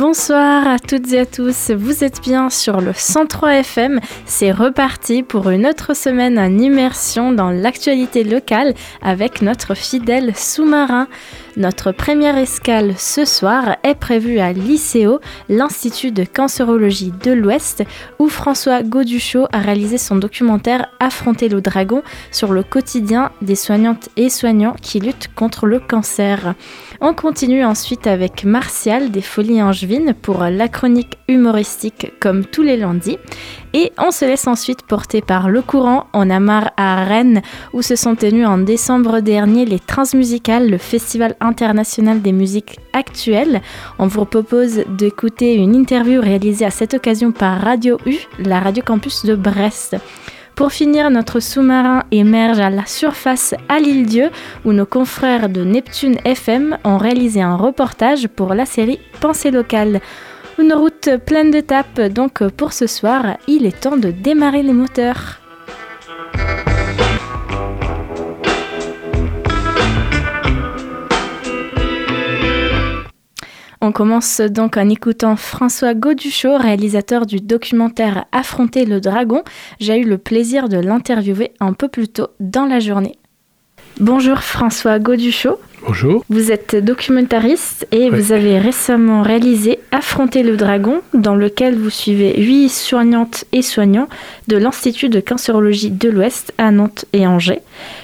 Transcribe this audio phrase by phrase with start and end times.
[0.00, 5.22] Bonsoir à toutes et à tous, vous êtes bien sur le 103 FM, c'est reparti
[5.22, 11.06] pour une autre semaine en immersion dans l'actualité locale avec notre fidèle sous-marin.
[11.56, 17.82] Notre première escale ce soir est prévue à l'ICEO, l'Institut de cancérologie de l'Ouest,
[18.20, 24.10] où François Gauduchot a réalisé son documentaire Affronter le dragon sur le quotidien des soignantes
[24.16, 26.54] et soignants qui luttent contre le cancer.
[27.00, 32.76] On continue ensuite avec Martial des Folies Angevines pour la chronique humoristique comme tous les
[32.76, 33.18] lundis.
[33.72, 37.94] Et on se laisse ensuite porter par le courant en Amar à Rennes, où se
[37.94, 43.60] sont tenus en décembre dernier les Transmusicales, le Festival international des musiques actuelles.
[43.98, 48.82] On vous propose d'écouter une interview réalisée à cette occasion par Radio U, la radio
[48.84, 49.96] campus de Brest.
[50.56, 54.30] Pour finir, notre sous-marin émerge à la surface à l'île Dieu,
[54.64, 60.00] où nos confrères de Neptune FM ont réalisé un reportage pour la série Pensée locale.
[60.60, 65.40] Une route pleine d'étapes, donc pour ce soir, il est temps de démarrer les moteurs.
[73.80, 79.42] On commence donc en écoutant François Gauduchot, réalisateur du documentaire Affronter le dragon.
[79.78, 83.18] J'ai eu le plaisir de l'interviewer un peu plus tôt dans la journée.
[83.98, 85.58] Bonjour François Gauduchot.
[85.86, 86.24] Bonjour.
[86.28, 92.40] Vous êtes documentariste et vous avez récemment réalisé Affronter le dragon, dans lequel vous suivez
[92.40, 94.08] huit soignantes et soignants
[94.46, 97.62] de l'Institut de cancérologie de l'Ouest à Nantes et Angers.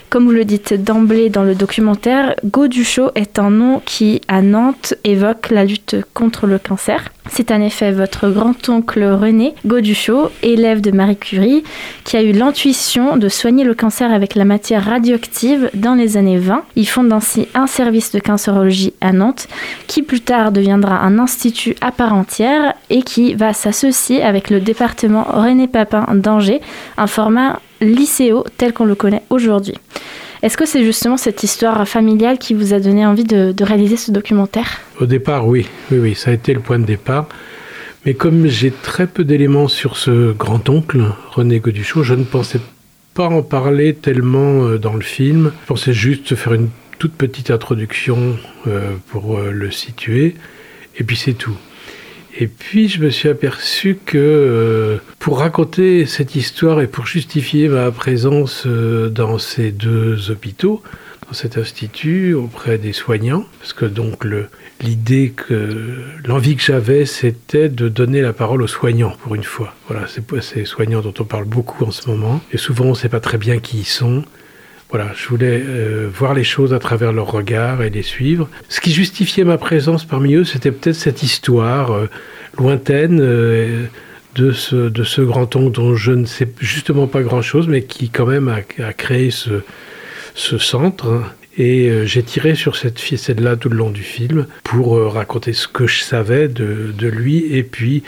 [0.09, 4.95] Comme vous le dites d'emblée dans le documentaire, Gauduchot est un nom qui, à Nantes,
[5.03, 7.11] évoque la lutte contre le cancer.
[7.29, 11.65] C'est en effet votre grand-oncle René Gauduchot, élève de Marie Curie,
[12.05, 16.39] qui a eu l'intuition de soigner le cancer avec la matière radioactive dans les années
[16.39, 16.63] 20.
[16.77, 19.49] Il fonde ainsi un service de cancérologie à Nantes,
[19.89, 24.61] qui plus tard deviendra un institut à part entière et qui va s'associer avec le
[24.61, 26.61] département René Papin d'Angers,
[26.97, 29.75] un format lycéo tel qu'on le connaît aujourd'hui.
[30.43, 34.11] Est-ce que c'est justement cette histoire familiale qui vous a donné envie de, réaliser ce
[34.11, 34.81] documentaire?
[35.01, 35.67] Au départ, oui.
[35.91, 37.29] oui, oui, ça a été le point de départ.
[38.05, 42.61] Mais comme j'ai très peu d'éléments sur ce grand-oncle, René Goduchot, je ne pensais
[43.15, 45.53] pas en parler tellement euh, dans le film.
[45.63, 48.37] Je pensais juste faire une toute petite introduction
[48.67, 50.37] euh, pour euh, le situer,
[50.99, 51.57] et puis c'est tout.
[52.39, 57.69] Et puis je me suis aperçu que euh, pour raconter cette histoire et pour justifier
[57.69, 60.83] ma présence euh, dans ces deux hôpitaux,
[61.27, 64.27] dans cet institut auprès des soignants, parce que donc
[64.81, 69.75] l'idée que l'envie que j'avais, c'était de donner la parole aux soignants pour une fois.
[69.89, 72.95] Voilà, c'est ces soignants dont on parle beaucoup en ce moment, et souvent on ne
[72.95, 74.25] sait pas très bien qui ils sont.
[74.91, 78.49] Voilà, je voulais euh, voir les choses à travers leur regard et les suivre.
[78.69, 82.09] Ce qui justifiait ma présence parmi eux, c'était peut-être cette histoire euh,
[82.57, 83.87] lointaine euh,
[84.37, 88.27] de, ce, de ce grand-oncle dont je ne sais justement pas grand-chose, mais qui quand
[88.27, 89.63] même a, créé ce,
[90.35, 91.23] ce centre.
[91.59, 95.87] Et j'ai tiré sur cette ficelle-là tout le long du film pour raconter ce que
[95.87, 98.03] je savais de, de lui et puis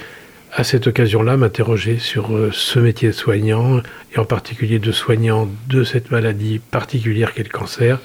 [0.53, 3.81] à cette occasion-là, m'interroger sur euh, ce métier de soignant,
[4.15, 7.99] et en particulier de soignant de cette maladie particulière qu'est le cancer.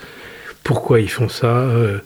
[0.63, 1.99] Pourquoi ils font ça euh,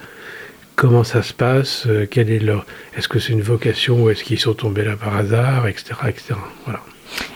[0.75, 2.65] Comment ça se passe euh, est leur
[2.95, 6.35] Est-ce que c'est une vocation ou est-ce qu'ils sont tombés là par hasard, etc., etc.
[6.65, 6.81] Voilà.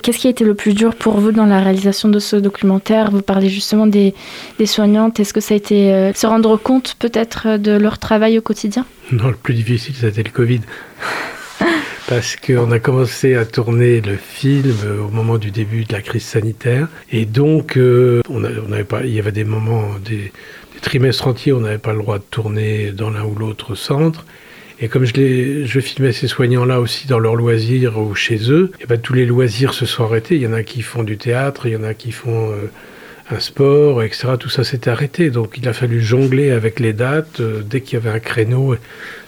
[0.04, 3.10] Qu'est-ce qui a été le plus dur pour vous dans la réalisation de ce documentaire?
[3.10, 4.14] Vous parlez justement des,
[4.60, 5.20] des soignantes.
[5.20, 8.86] Est-ce que ça a été se rendre compte peut-être de leur travail au quotidien?
[9.12, 10.62] Non, le plus difficile, c'était le Covid
[12.12, 16.26] parce qu'on a commencé à tourner le film au moment du début de la crise
[16.26, 16.90] sanitaire.
[17.10, 20.34] Et donc, euh, on, avait pas, il y avait des moments, des,
[20.82, 24.26] trimestres entiers, on n'avait pas le droit de tourner dans l'un ou l'autre centre.
[24.82, 29.00] Et comme je, filmais ces soignants-là aussi dans leurs loisirs ou chez eux, et ben,
[29.00, 30.36] tous les loisirs se sont arrêtés.
[30.36, 32.70] Il y en a qui font du théâtre, il y en a qui font euh,
[33.34, 34.30] un sport, etc.
[34.40, 35.30] Tout ça s'est arrêté.
[35.30, 38.76] Donc il a fallu jongler avec les dates euh, dès qu'il y avait un créneau.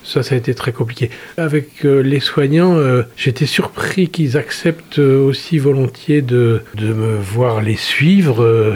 [0.04, 1.10] Ça, ça a été très compliqué.
[1.38, 7.62] Avec euh, les soignants, euh, j'étais surpris qu'ils acceptent aussi volontiers de, de, me voir
[7.62, 8.76] les suivre.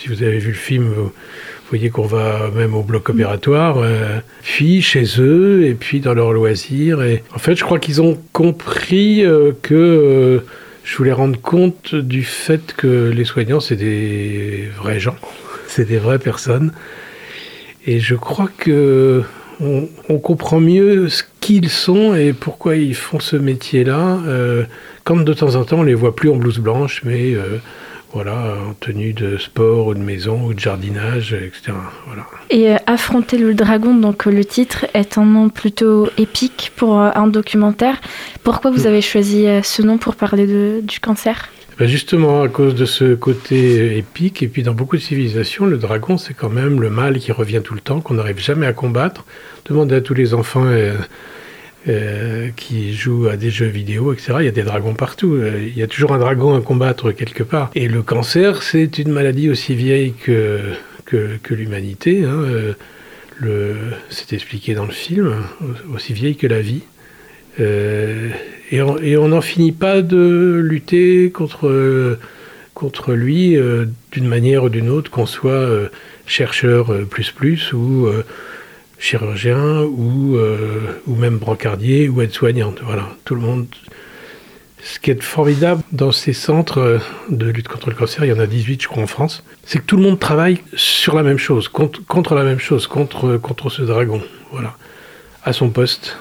[0.00, 1.12] si vous avez vu le film, vous
[1.68, 3.82] voyez qu'on va même au bloc opératoire,
[4.42, 7.02] puis chez eux, et puis dans leurs loisirs.
[7.02, 9.24] Et en fait, je crois qu'ils ont compris
[9.62, 10.42] que
[10.84, 15.16] je voulais rendre compte du fait que les soignants, c'est des vrais gens,
[15.66, 16.72] c'est des vraies personnes.
[17.86, 19.22] Et je crois que
[19.60, 24.18] on, comprend mieux ce qu'ils sont et pourquoi ils font ce métier-là.
[24.26, 24.64] Euh,
[25.04, 27.58] quand de temps en temps, on les voit plus en blouse blanche, mais euh,
[28.14, 31.72] voilà, en tenue de sport ou de maison ou de jardinage, etc.
[32.06, 32.24] Voilà.
[32.48, 37.26] Et euh, Affronter le dragon, donc le titre est un nom plutôt épique pour un
[37.26, 38.00] documentaire.
[38.42, 38.86] Pourquoi vous mm.
[38.86, 41.50] avez choisi ce nom pour parler de, du cancer?
[41.76, 45.76] Ben justement, à cause de ce côté épique, et puis dans beaucoup de civilisations, le
[45.76, 48.72] dragon, c'est quand même le mal qui revient tout le temps, qu'on n'arrive jamais à
[48.72, 49.24] combattre.
[49.64, 50.94] Demandez à tous les enfants euh,
[51.88, 54.34] euh, qui jouent à des jeux vidéo, etc.
[54.40, 55.34] Il y a des dragons partout.
[55.34, 57.70] Euh, il y a toujours un dragon à combattre quelque part.
[57.74, 60.60] Et le cancer, c'est une maladie aussi vieille que,
[61.04, 62.24] que, l'humanité.
[62.24, 62.74] Hein.
[64.10, 65.34] c'est expliqué dans le film,
[65.94, 66.82] aussi vieille que la vie.
[67.58, 72.18] Et on n'en finit pas de lutter contre,
[72.74, 75.88] contre lui euh, d'une manière ou d'une autre, qu'on soit euh,
[76.26, 78.08] chercheur euh, plus plus ou
[79.04, 80.36] chirurgien ou,
[81.06, 82.78] ou même brancardier ou aide-soignante.
[82.82, 83.66] Voilà, tout le monde.
[84.82, 88.38] Ce qui est formidable dans ces centres de lutte contre le cancer, il y en
[88.38, 91.38] a 18 je crois en France, c'est que tout le monde travaille sur la même
[91.38, 94.20] chose, contre, la même chose, contre, contre ce dragon.
[94.52, 94.76] Voilà,
[95.42, 96.18] à son poste,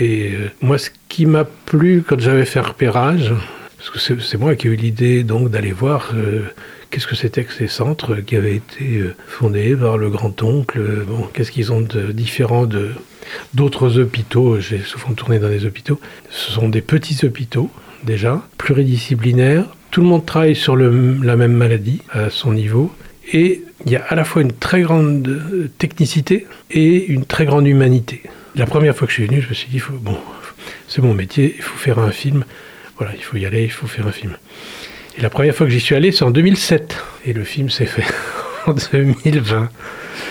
[0.00, 3.32] et euh, moi, ce qui m'a plu quand j'avais fait repérage,
[3.76, 6.42] parce que c'est moi qui ai eu l'idée donc d'aller voir euh,
[6.90, 10.80] qu'est-ce que c'était que ces centres qui avaient été euh, fondés par le grand-oncle.
[11.06, 12.90] Bon, qu'est-ce qu'ils ont de différent de
[13.54, 16.00] d'autres hôpitaux J'ai souvent tourné dans des hôpitaux.
[16.30, 17.70] Ce sont des petits hôpitaux
[18.04, 19.66] déjà, pluridisciplinaires.
[19.90, 22.92] Tout le monde travaille sur la même maladie à son niveau.
[23.32, 27.66] Et il y a à la fois une très grande technicité et une très grande
[27.66, 28.22] humanité.
[28.56, 30.16] La première fois que je suis venu, je me suis dit, faut, bon,
[30.88, 32.44] c'est mon métier, il faut faire un film.
[32.98, 34.36] Voilà, il faut y aller, il faut faire un film.
[35.18, 36.96] Et la première fois que j'y suis allé, c'est en 2007.
[37.26, 38.04] Et le film s'est fait
[38.66, 39.68] en 2020.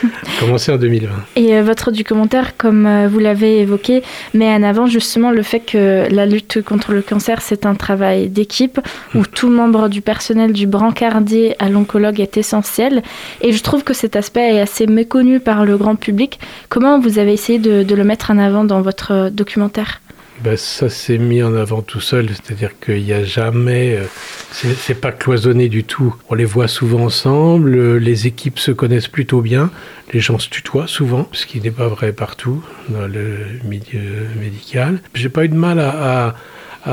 [0.39, 1.09] Commencé en 2020.
[1.35, 4.03] Et euh, votre documentaire, comme euh, vous l'avez évoqué,
[4.33, 8.29] met en avant justement le fait que la lutte contre le cancer, c'est un travail
[8.29, 8.79] d'équipe
[9.15, 9.27] où hmm.
[9.33, 13.03] tout membre du personnel, du brancardier à l'oncologue, est essentiel.
[13.41, 16.39] Et je trouve que cet aspect est assez méconnu par le grand public.
[16.69, 20.01] Comment vous avez essayé de le mettre en avant dans votre euh, documentaire?
[20.43, 24.03] Ben, ça s'est mis en avant tout seul, c'est-à-dire qu'il n'y a jamais, euh,
[24.51, 26.15] c'est pas cloisonné du tout.
[26.29, 29.69] On les voit souvent ensemble, euh, les équipes se connaissent plutôt bien,
[30.13, 35.01] les gens se tutoient souvent, ce qui n'est pas vrai partout dans le milieu médical.
[35.13, 36.35] J'ai pas eu de mal à,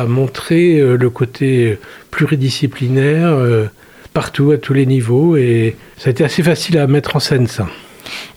[0.08, 1.78] montrer euh, le côté
[2.10, 3.38] pluridisciplinaire
[4.12, 7.46] partout, à tous les niveaux, et ça a été assez facile à mettre en scène
[7.46, 7.68] ça.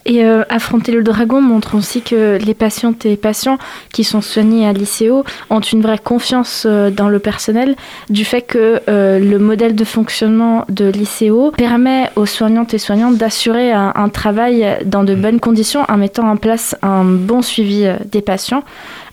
[0.06, 3.58] Et euh, Affronter le dragon montre aussi que les patientes et patients
[3.94, 7.76] qui sont soignés à l'ICO ont une vraie confiance euh, dans le personnel
[8.10, 13.12] du fait que euh, le modèle de fonctionnement de l'ICO permet aux soignantes et soignants
[13.12, 17.88] d'assurer un, un, travail dans de bonnes conditions en mettant en place un bon suivi
[18.12, 18.64] des patients.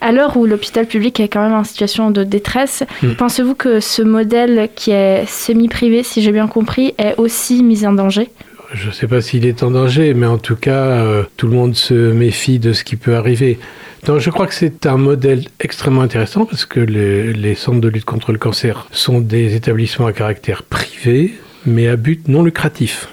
[0.01, 3.15] À l'heure où l'hôpital public est quand même en situation de détresse, mm.
[3.15, 7.93] pensez-vous que ce modèle qui est semi-privé, si j'ai bien compris, est aussi mis en
[7.93, 8.31] danger?
[8.73, 11.55] Je ne sais pas s'il est en danger, mais en tout cas, euh, tout le
[11.55, 13.59] monde se méfie de ce qui peut arriver.
[14.05, 18.05] Donc, je crois que c'est un modèle extrêmement intéressant parce que les, centres de lutte
[18.05, 23.09] contre le cancer sont des établissements à caractère privé, mais à but non lucratif.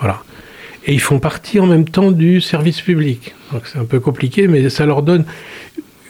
[0.00, 0.22] Voilà.
[0.86, 3.34] Et ils font partie en même temps du service public.
[3.52, 5.24] Donc c'est un peu compliqué, mais ça leur donne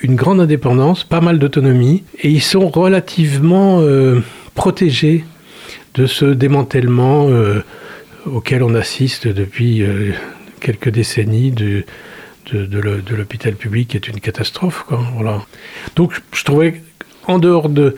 [0.03, 4.21] une grande indépendance, pas mal d'autonomie, et ils sont relativement euh,
[4.55, 5.25] protégés
[5.95, 7.29] de ce démantèlement.
[7.29, 7.65] Euh,
[8.33, 10.13] auquel on assiste depuis euh,
[10.61, 11.85] quelques décennies de,
[12.53, 14.85] de, l'hôpital public est une catastrophe.
[15.15, 15.45] voilà.
[15.97, 16.83] Donc je trouvais,
[17.27, 17.97] en dehors de,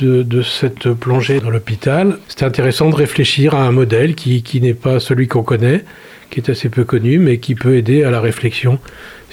[0.00, 4.74] de, cette plongée dans l'hôpital, c'était intéressant de réfléchir à un modèle qui, qui n'est
[4.74, 5.84] pas celui qu'on connaît,
[6.30, 8.78] qui est assez peu connu, mais qui peut aider à la réflexion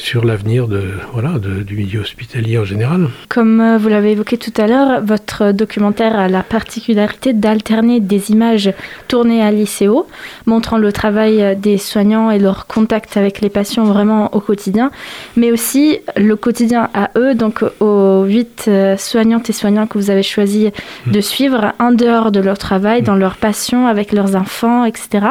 [0.01, 0.81] sur l'avenir de,
[1.13, 3.10] voilà, du milieu hospitalier en général.
[3.29, 8.31] Comme euh, vous l'avez évoqué tout à l'heure, votre documentaire a la particularité d'alterner des
[8.31, 8.74] images
[9.08, 10.08] tournées à l'ICO,
[10.48, 14.89] montrant le travail des soignants et leur contact avec les patients vraiment au quotidien,
[15.36, 20.10] mais aussi le quotidien à eux, donc aux huit euh, soignantes et soignants que vous
[20.10, 20.72] avez choisi
[21.05, 21.22] de hmm.
[21.22, 25.27] suivre en dehors de leur travail, dans leurs patients, avec leurs enfants, etc.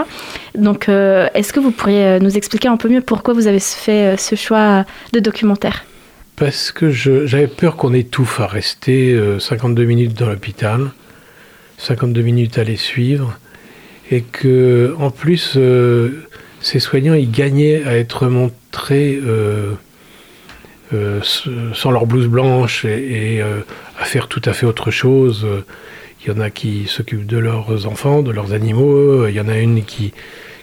[0.54, 4.16] Donc, euh, est-ce que vous pourriez nous expliquer un peu mieux pourquoi vous avez fait
[4.16, 4.59] ce choix
[5.12, 5.84] de documentaire
[6.36, 10.90] Parce que j'avais peur qu'on étouffe à rester 52 euh, minutes dans l'hôpital,
[11.78, 13.38] 52 minutes à les suivre.
[14.10, 15.58] et que en plus
[16.60, 19.20] ces soignants ils gagnaient à être montrés
[21.72, 25.46] sans leur blouse blanche et, à faire tout à fait autre chose.
[26.22, 29.26] Il y en a qui s'occupent de leurs enfants, de leurs animaux.
[29.26, 30.12] Il y en a une qui,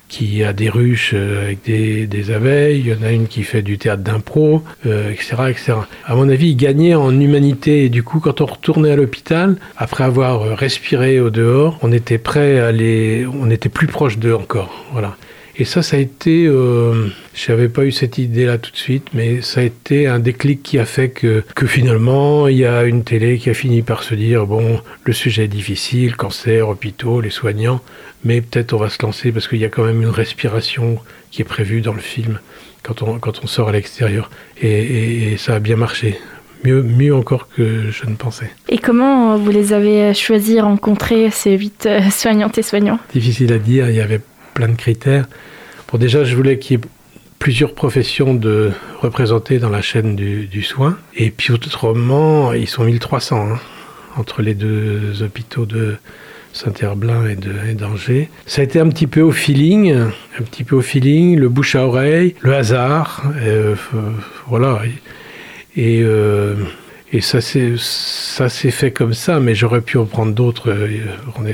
[0.08, 3.62] qui a des ruches euh, avec des, abeilles, il y en a une qui fait
[3.62, 5.74] du théâtre d'impro, etc., euh, etc.
[6.06, 9.58] À mon avis, il gagnait en humanité et du coup, quand on retournait à l'hôpital,
[9.78, 14.18] après avoir euh, respiré au dehors, on était prêt à aller, on était plus proche
[14.18, 14.86] d'eux encore.
[14.92, 15.18] Voilà.
[15.60, 19.08] Et ça, ça a été, euh, je n'avais pas eu cette idée-là tout de suite,
[19.14, 22.84] mais ça a été un déclic qui a fait que, que finalement, il y a
[22.84, 27.22] une télé qui a fini par se dire, bon, le sujet est difficile, cancer, hôpitaux,
[27.22, 27.82] les soignants,
[28.24, 31.00] mais peut-être on va se lancer parce qu'il y a quand même une respiration
[31.32, 32.40] qui est prévue dans le film
[32.84, 34.30] quand on, quand on sort à l'extérieur.
[34.62, 36.20] Et, et, ça a bien marché.
[36.64, 38.52] Mieux, mieux encore que je ne pensais.
[38.70, 43.00] Et comment vous les avez choisis, rencontrés, ces huit euh, soignantes et soignants?
[43.14, 44.22] Difficile à dire, il y avait
[44.58, 45.28] plein de critères.
[45.92, 46.88] Bon, déjà, je voulais qu'il y ait
[47.38, 48.72] plusieurs professions de
[49.02, 50.98] représentées dans la chaîne du, soin.
[51.16, 53.60] Et puis autrement, ils sont 1300 hein,
[54.16, 55.98] entre les deux hôpitaux de
[56.54, 58.32] Saint-Herblain et d'Angers.
[58.48, 61.76] Ça a été un petit peu au feeling, un petit peu au feeling, le bouche
[61.76, 63.76] à oreille, le hasard, euh,
[64.48, 64.82] voilà.
[65.76, 66.56] Et, euh,
[67.22, 70.76] ça s'est fait comme ça, mais j'aurais pu en prendre d'autres.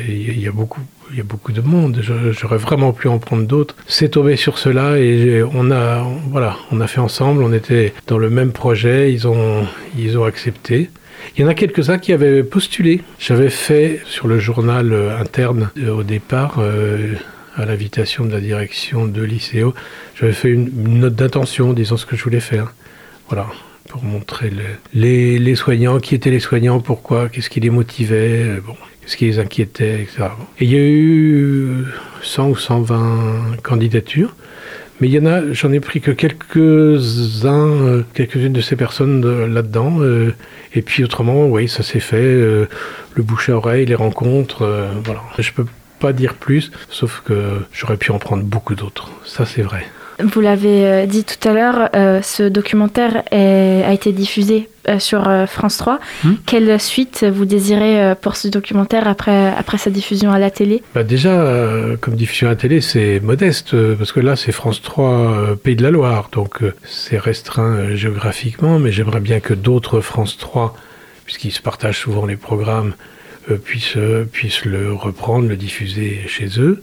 [0.08, 0.80] Il y a beaucoup
[1.14, 2.02] il y a beaucoup de monde,
[2.32, 3.76] j'aurais vraiment pu en prendre d'autres.
[3.86, 8.18] C'est tombé sur cela et on a, voilà, on a fait ensemble, on était dans
[8.18, 10.90] le même projet, ils ont, ils ont accepté.
[11.38, 13.02] Il y en a quelques-uns qui avaient postulé.
[13.20, 17.14] J'avais fait sur le journal euh, interne euh, au départ, euh,
[17.56, 19.76] à l'invitation de la direction de l'ICO,
[20.16, 22.74] j'avais fait une, note d'intention disant ce que je voulais faire.
[23.30, 23.46] Voilà,
[23.88, 24.52] pour montrer
[24.94, 28.60] les, les, soignants, qui étaient les soignants, pourquoi, qu'est-ce qui les motivait.
[28.66, 30.30] Bon ce qui les inquiétait, etc.
[30.60, 31.86] Et il y a eu
[32.22, 34.36] 100 ou 120 candidatures,
[35.02, 39.46] mais il y en a, j'en ai pris que quelques-uns, euh, quelques-unes de ces personnes
[39.54, 39.98] là-dedans.
[40.00, 40.34] Euh,
[40.74, 42.68] et puis autrement, oui, ça s'est fait, euh,
[43.16, 44.66] le bouche à oreille, les rencontres,
[45.04, 45.22] voilà.
[45.38, 45.66] Je peux
[46.00, 47.34] pas dire plus, sauf que
[47.72, 49.12] j'aurais pu en prendre beaucoup d'autres.
[49.26, 49.86] Ça, c'est vrai.
[50.20, 55.24] Vous l'avez euh, dit tout à l'heure, euh, ce documentaire a été diffusé euh, sur
[55.48, 56.00] France 3.
[56.24, 56.34] Hmm.
[56.46, 60.84] Quelle suite vous désirez pour ce documentaire après, après sa diffusion à la télé?
[60.94, 61.46] Bah Déjà,
[62.02, 65.84] comme diffusion à la télé, c'est modeste, parce que là, c'est France 3 Pays de
[65.84, 70.76] la Loire, donc c'est restreint géographiquement, mais j'aimerais bien que d'autres France 3,
[71.26, 72.94] puisqu'ils se partagent souvent les programmes,
[73.64, 73.98] puissent,
[74.32, 76.82] puissent le reprendre, le diffuser chez eux.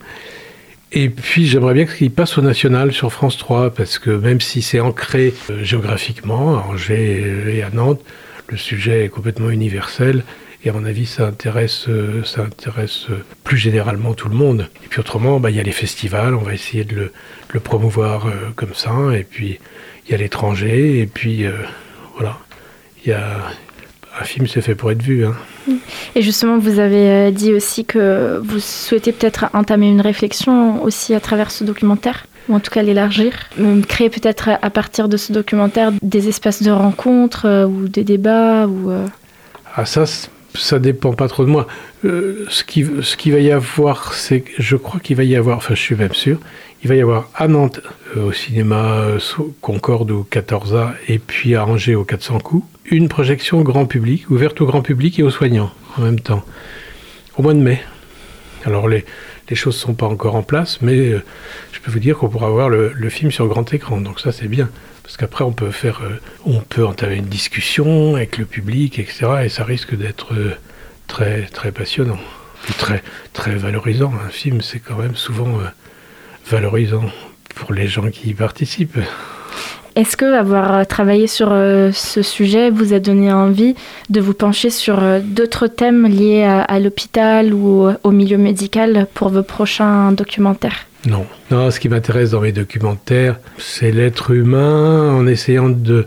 [0.93, 4.61] Et puis j'aimerais bien qu'il passe au national sur France 3, parce que même si
[4.61, 8.03] c'est ancré euh, géographiquement, à Angers et à Nantes,
[8.49, 10.25] le sujet est complètement universel.
[10.65, 14.69] Et à mon avis, ça intéresse, euh, ça intéresse euh, plus généralement tout le monde.
[14.85, 17.13] Et puis autrement, bah, il y a les festivals, on va essayer de
[17.53, 18.93] le, promouvoir comme ça.
[19.17, 19.61] Et puis
[20.07, 21.45] il y a l'étranger, et puis
[22.17, 22.39] voilà.
[23.05, 23.53] Il y a,
[24.21, 25.25] un film, c'est fait pour être vu.
[25.25, 25.35] Hein.
[26.15, 31.15] Et justement, vous avez euh, dit aussi que vous souhaitez peut-être entamer une réflexion aussi
[31.15, 35.17] à travers ce documentaire ou en tout cas l'élargir, euh, créer peut-être à partir de
[35.17, 38.91] ce documentaire des espaces de rencontres euh, ou des débats ou
[39.75, 40.05] Ah ça,
[40.55, 41.67] ça dépend pas trop de moi.
[42.03, 45.75] ce qui ce qui va y avoir, c'est je crois qu'il va y avoir, enfin
[45.75, 46.39] je suis même sûr,
[46.83, 47.81] il va y avoir à Nantes
[48.17, 49.17] au cinéma
[49.61, 54.61] Concorde ou 14A et puis à Angers au 400 coups une projection grand public, ouverte
[54.61, 56.45] au grand public et aux soignants en même temps,
[57.37, 57.81] au mois de mai.
[58.65, 59.05] Alors les,
[59.49, 61.23] les choses sont pas encore en place, mais euh,
[61.73, 64.49] je peux vous dire qu'on pourra voir le, film sur grand écran, donc ça c'est
[64.49, 64.69] bien.
[65.11, 69.43] Parce qu'après on peut faire, euh, on peut entamer une discussion avec le public, etc.
[69.45, 70.57] Et ça risque d'être euh,
[71.09, 72.19] très très passionnant,
[72.69, 73.03] et très
[73.33, 74.13] très valorisant.
[74.25, 75.59] Un film c'est quand même souvent
[76.47, 77.11] valorisant
[77.55, 78.99] pour les gens qui y participent.
[79.97, 83.75] Est-ce que avoir euh, travaillé sur euh, ce sujet vous a donné envie
[84.09, 89.31] de vous pencher sur euh, d'autres thèmes liés à, l'hôpital ou au milieu médical pour
[89.31, 90.87] vos prochains documentaires?
[91.07, 91.27] Non.
[91.51, 96.07] Non, ce qui m'intéresse dans mes documentaires, c'est l'être humain en essayant de,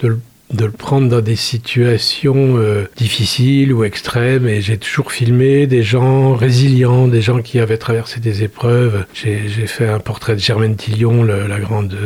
[0.00, 0.18] de,
[0.58, 2.58] le prendre dans des situations
[2.96, 4.46] difficiles ou extrêmes.
[4.46, 9.06] Et j'ai toujours filmé des gens résilients, des gens qui avaient traversé des épreuves.
[9.14, 11.96] J'ai fait un portrait de Germaine Tillion, la grande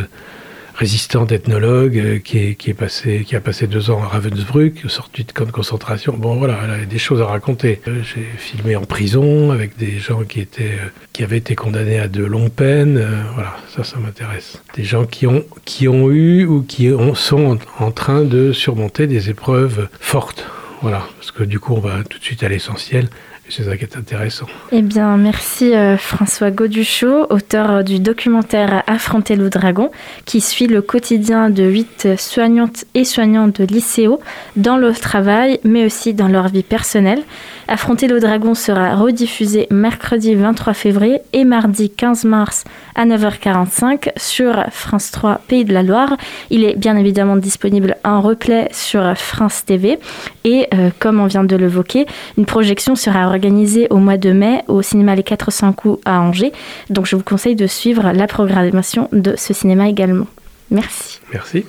[0.80, 4.80] résistante ethnologue euh, qui, est, qui, est passé, qui a passé deux ans à Ravensbrück,
[4.88, 6.14] sorti de camp de concentration.
[6.16, 7.82] Bon, voilà, elle a des choses à raconter.
[7.86, 11.98] Euh, j'ai filmé en prison avec des gens qui, étaient, euh, qui avaient été condamnés
[11.98, 12.98] à de longues peines.
[13.34, 14.62] Voilà, ça, ça m'intéresse.
[14.74, 19.06] Des gens qui ont, qui ont eu ou qui ont, sont en train de surmonter
[19.06, 20.46] des épreuves fortes.
[20.80, 23.10] Voilà, parce que du coup, on va tout de suite à l'essentiel.
[23.50, 24.46] C'est ça qui est intéressant.
[24.70, 29.90] Eh bien, merci euh, François Goduchot, auteur euh, du documentaire Affronter le dragon,
[30.24, 34.20] qui suit le quotidien de huit soignantes et soignants de lycéo
[34.54, 37.22] dans leur travail, mais aussi dans leur vie personnelle.
[37.66, 42.64] Affronter le dragon sera rediffusé mercredi 23 février et mardi 15 mars
[42.94, 46.16] à 9h45 sur France 3 Pays de la Loire.
[46.50, 49.98] Il est bien évidemment disponible en replay sur France TV
[50.44, 53.39] et euh, comme on vient de l'évoquer, une projection sera organisée
[53.90, 56.52] au mois de mai au cinéma Les 400 coups à Angers.
[56.88, 60.26] Donc je vous conseille de suivre la programmation de ce cinéma également.
[60.70, 61.20] Merci.
[61.32, 61.64] Merci.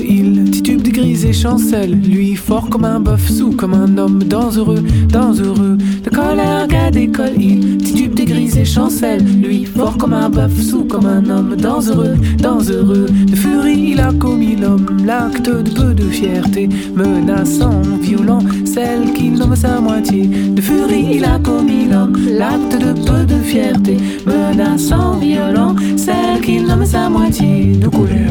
[0.00, 1.92] Il titube des grises et chancelle.
[1.92, 5.76] Lui fort comme un bœuf, sous comme un homme dangereux, dangereux.
[6.04, 9.22] De colère, gars d'école, il titube et chancelle.
[9.42, 13.06] Lui fort comme un bœuf, sous comme un homme dangereux, dangereux.
[13.26, 19.30] De furie, il a commis l'homme, l'acte de peu de fierté, menaçant, violent, celle qui
[19.30, 20.26] nomme sa moitié.
[20.26, 26.60] De furie, il a commis l'homme, l'acte de peu de fierté, menaçant, violent, celle qui
[26.60, 27.76] nomme sa moitié.
[27.76, 28.25] De couleur.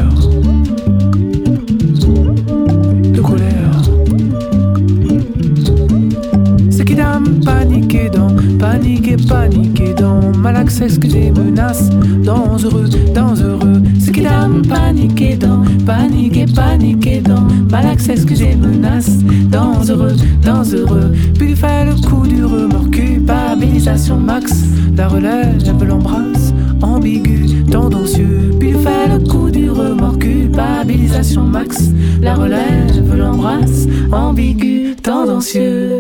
[7.46, 11.90] Paniqué dans, paniqué, paniqué dans, mal accès que des menaces,
[12.24, 19.20] dangereux, dangereux, ce qui dame, paniqué dans, paniqué, paniqué dans, mal accès que des menaces,
[19.50, 24.64] dangereux, dangereux, puis fait le coup du remords, culpabilisation max,
[24.98, 30.18] la relève, l'embrasse, ambigu, tendancieux, puis fait le coup du remords,
[30.56, 31.78] culpabilisation max,
[32.22, 36.00] la relève, l'embrasse, ambigu, tendancieux.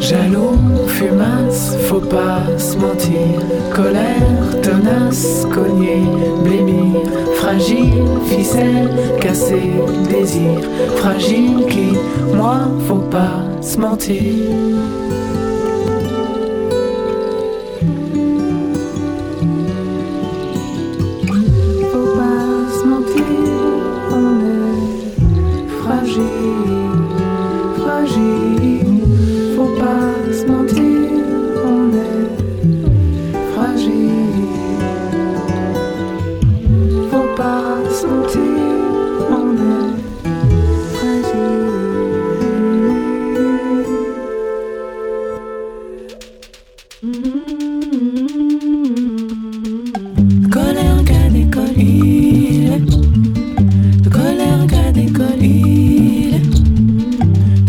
[0.00, 3.40] Jaloux, fumasse, faut pas se mentir.
[3.74, 6.02] Colère, tenace, cogner,
[6.44, 7.00] blêmir.
[7.36, 9.72] Fragile, ficelle, casser,
[10.10, 10.60] désir.
[10.96, 11.96] Fragile qui,
[12.34, 14.20] moi, faut pas se mentir.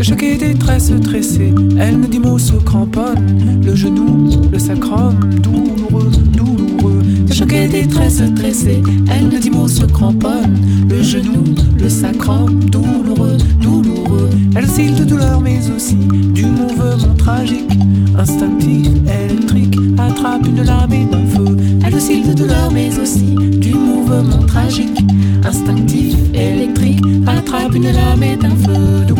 [0.07, 6.11] Chaque et détresse tressée, elle ne dit mot se cramponne, le genou, le sacrum, douloureux,
[6.31, 7.01] douloureux.
[7.31, 11.43] Chaque et détresse tressée, elle ne dit mot se cramponne, le genou,
[11.79, 14.29] le sacrum, douloureux, douloureux.
[14.55, 17.71] Elle oscille de douleur mais aussi du mouvement tragique,
[18.15, 18.89] instinctif,
[19.23, 21.57] électrique, attrape une lame et un feu.
[21.83, 24.99] Elle oscille de douleur mais aussi du mouvement tragique,
[25.43, 29.15] instinctif, électrique, attrape une lame et un feu de.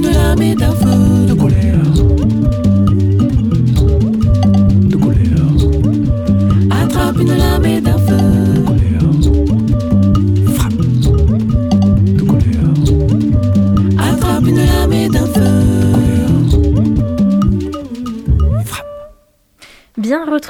[0.00, 0.27] been alive.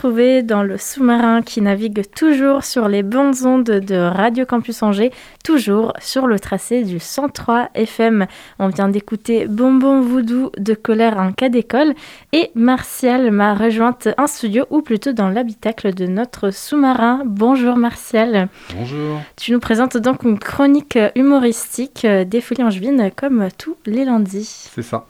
[0.07, 5.11] Dans le sous-marin qui navigue toujours sur les bandes ondes de Radio Campus Angers,
[5.45, 8.27] toujours sur le tracé du 103 FM.
[8.61, 11.95] On vient d'écouter Bonbon Voodoo de Colère en cas d'école
[12.33, 17.23] et Martial m'a rejointe en studio ou plutôt dans l'habitacle de notre sous-marin.
[17.27, 18.49] Bonjour Martial.
[18.77, 19.21] Bonjour.
[19.37, 24.69] Tu nous présentes donc une chronique humoristique des Folies Angevines comme tous les lundis.
[24.73, 25.07] C'est ça.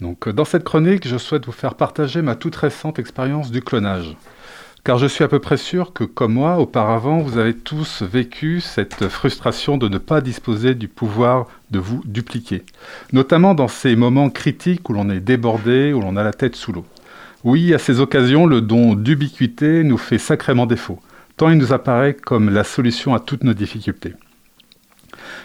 [0.00, 4.16] Donc, dans cette chronique, je souhaite vous faire partager ma toute récente expérience du clonage.
[4.84, 8.60] Car je suis à peu près sûr que, comme moi, auparavant, vous avez tous vécu
[8.60, 12.62] cette frustration de ne pas disposer du pouvoir de vous dupliquer.
[13.12, 16.72] Notamment dans ces moments critiques où l'on est débordé, où l'on a la tête sous
[16.72, 16.86] l'eau.
[17.44, 21.00] Oui, à ces occasions, le don d'ubiquité nous fait sacrément défaut,
[21.36, 24.14] tant il nous apparaît comme la solution à toutes nos difficultés.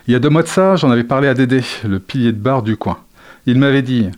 [0.07, 2.37] Il y a deux mois de ça, j'en avais parlé à Dédé, le pilier de
[2.37, 2.97] bar du coin.
[3.45, 4.09] Il m'avait dit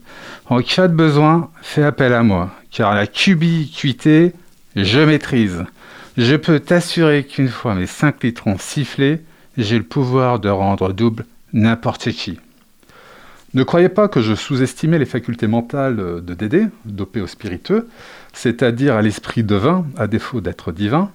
[0.48, 4.34] En cas de besoin, fais appel à moi, car la cubiquité,
[4.76, 5.66] je maîtrise.
[6.18, 9.22] Je peux t'assurer qu'une fois mes 5 litrons sifflés,
[9.58, 12.40] j'ai le pouvoir de rendre double n'importe qui.
[13.54, 17.88] Ne croyez pas que je sous-estimais les facultés mentales de Dédé, dopé au spiritueux,
[18.34, 21.10] c'est-à-dire à l'esprit divin, à défaut d'être divin.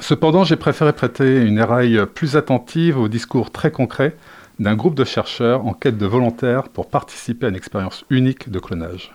[0.00, 4.16] Cependant, j'ai préféré prêter une éraille plus attentive au discours très concret
[4.58, 8.58] d'un groupe de chercheurs en quête de volontaires pour participer à une expérience unique de
[8.58, 9.12] clonage.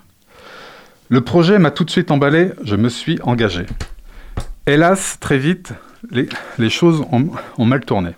[1.10, 3.66] Le projet m'a tout de suite emballé, je me suis engagé.
[4.68, 5.74] Hélas, très vite,
[6.12, 8.12] les, choses ont mal tourné.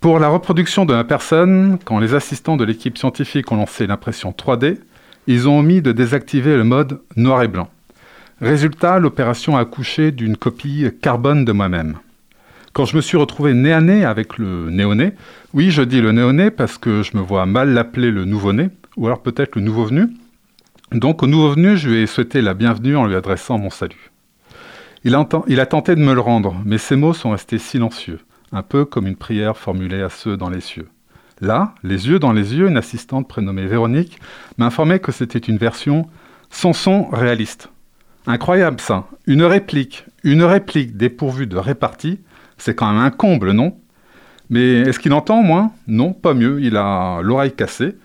[0.00, 4.30] Pour la reproduction de ma personne, quand les assistants de l'équipe scientifique ont lancé l'impression
[4.30, 4.78] 3D,
[5.26, 7.68] ils ont omis de désactiver le mode noir et blanc.
[8.40, 11.96] Résultat, l'opération a accouché d'une copie carbone de moi-même.
[12.78, 15.14] Quand je me suis retrouvé nez à nez avec le néoné,
[15.52, 19.08] oui, je dis le néoné parce que je me vois mal l'appeler le nouveau-né, ou
[19.08, 20.06] alors peut-être le nouveau venu.
[20.92, 24.12] Donc au nouveau venu, je lui ai souhaité la bienvenue en lui adressant mon salut.
[25.02, 28.20] Il a, il a tenté de me le rendre, mais ses mots sont restés silencieux
[28.52, 30.86] un peu comme une prière formulée à ceux dans les cieux.
[31.40, 34.20] Là, les yeux dans les yeux, une assistante prénommée Véronique
[34.56, 36.08] m'informait que c'était une version
[36.48, 37.70] sans son réaliste.
[38.28, 42.20] Incroyable ça, une réplique, une réplique dépourvue de répartie,
[42.58, 43.76] c'est quand même un comble, non?
[44.50, 45.72] Mais est-ce qu'il entend, moins?
[45.86, 47.96] Non, pas mieux, il a l'oreille cassée,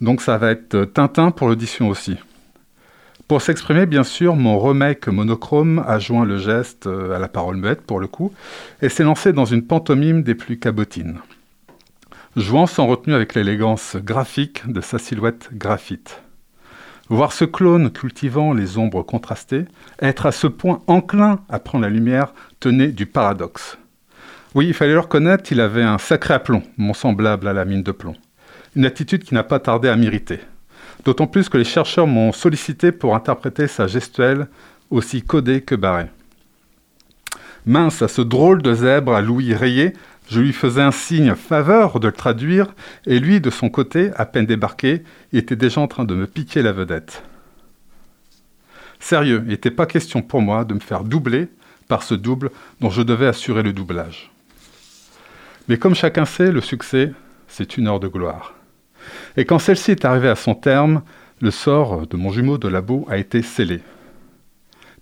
[0.00, 2.16] donc ça va être Tintin pour l'audition aussi.
[3.28, 7.56] Pour s'exprimer, bien sûr, mon remake monochrome a joint le geste euh, à la parole
[7.56, 8.32] muette, pour le coup,
[8.82, 11.20] et s'est lancé dans une pantomime des plus cabotines.
[12.34, 16.22] Jouant sans retenue avec l'élégance graphique de sa silhouette graphite.
[17.08, 19.66] Voir ce clone cultivant les ombres contrastées,
[20.00, 23.78] être à ce point enclin à prendre la lumière, tenait du paradoxe.
[24.56, 27.84] Oui, il fallait le reconnaître, il avait un sacré aplomb, mon semblable à la mine
[27.84, 28.16] de plomb.
[28.74, 30.40] Une attitude qui n'a pas tardé à m'irriter.
[31.04, 34.48] D'autant plus que les chercheurs m'ont sollicité pour interpréter sa gestuelle
[34.90, 36.08] aussi codée que barrée.
[37.64, 39.92] Mince, à ce drôle de zèbre à Louis rayé,
[40.28, 42.74] je lui faisais un signe faveur de le traduire,
[43.06, 46.62] et lui, de son côté, à peine débarqué, était déjà en train de me piquer
[46.62, 47.22] la vedette.
[48.98, 51.46] Sérieux, il n'était pas question pour moi de me faire doubler
[51.86, 54.32] par ce double dont je devais assurer le doublage.
[55.70, 57.12] Mais comme chacun sait, le succès,
[57.46, 58.54] c'est une heure de gloire.
[59.36, 61.02] Et quand celle-ci est arrivée à son terme,
[61.40, 63.80] le sort de mon jumeau de labo a été scellé.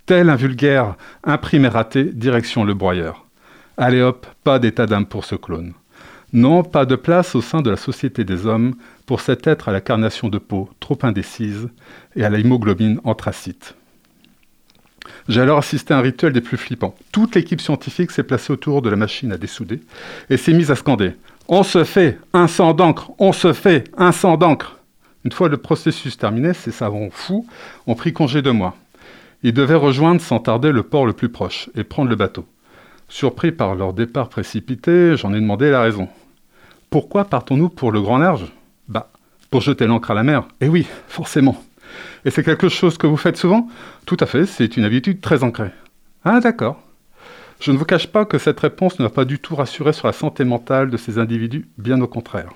[0.05, 3.25] Tel un vulgaire imprimé raté, direction le broyeur.
[3.79, 5.73] Allez hop, pas d'état d'âme pour ce clone.
[6.35, 8.75] Non, pas de place au sein de la société des hommes
[9.07, 11.71] pour cet être à la carnation de peau trop indécise
[12.15, 13.75] et à la hémoglobine anthracite.
[15.29, 16.95] J'ai alors assisté à un rituel des plus flippants.
[17.13, 19.81] Toute l'équipe scientifique s'est placée autour de la machine à dessouder
[20.31, 21.15] et s'est mise à scander
[21.49, 24.77] on se fait un sang d'encre, on se fait un sang d'encre.
[25.25, 27.47] Une fois le processus terminé, ces savants fous
[27.87, 28.77] ont pris congé de moi.
[29.43, 32.45] Ils devaient rejoindre sans tarder le port le plus proche et prendre le bateau.
[33.09, 36.09] Surpris par leur départ précipité, j'en ai demandé la raison.
[36.91, 38.47] Pourquoi partons-nous pour le grand large?
[38.89, 39.11] Bah,
[39.51, 40.47] pour jeter l'ancre à la mer.
[40.61, 41.63] Eh oui, forcément.
[42.25, 43.69] Et c'est quelque chose que vous faites souvent
[44.07, 45.71] Tout à fait, c'est une habitude très ancrée.
[46.25, 46.83] Ah d'accord.
[47.61, 50.07] Je ne vous cache pas que cette réponse ne m'a pas du tout rassuré sur
[50.07, 52.51] la santé mentale de ces individus, bien au contraire.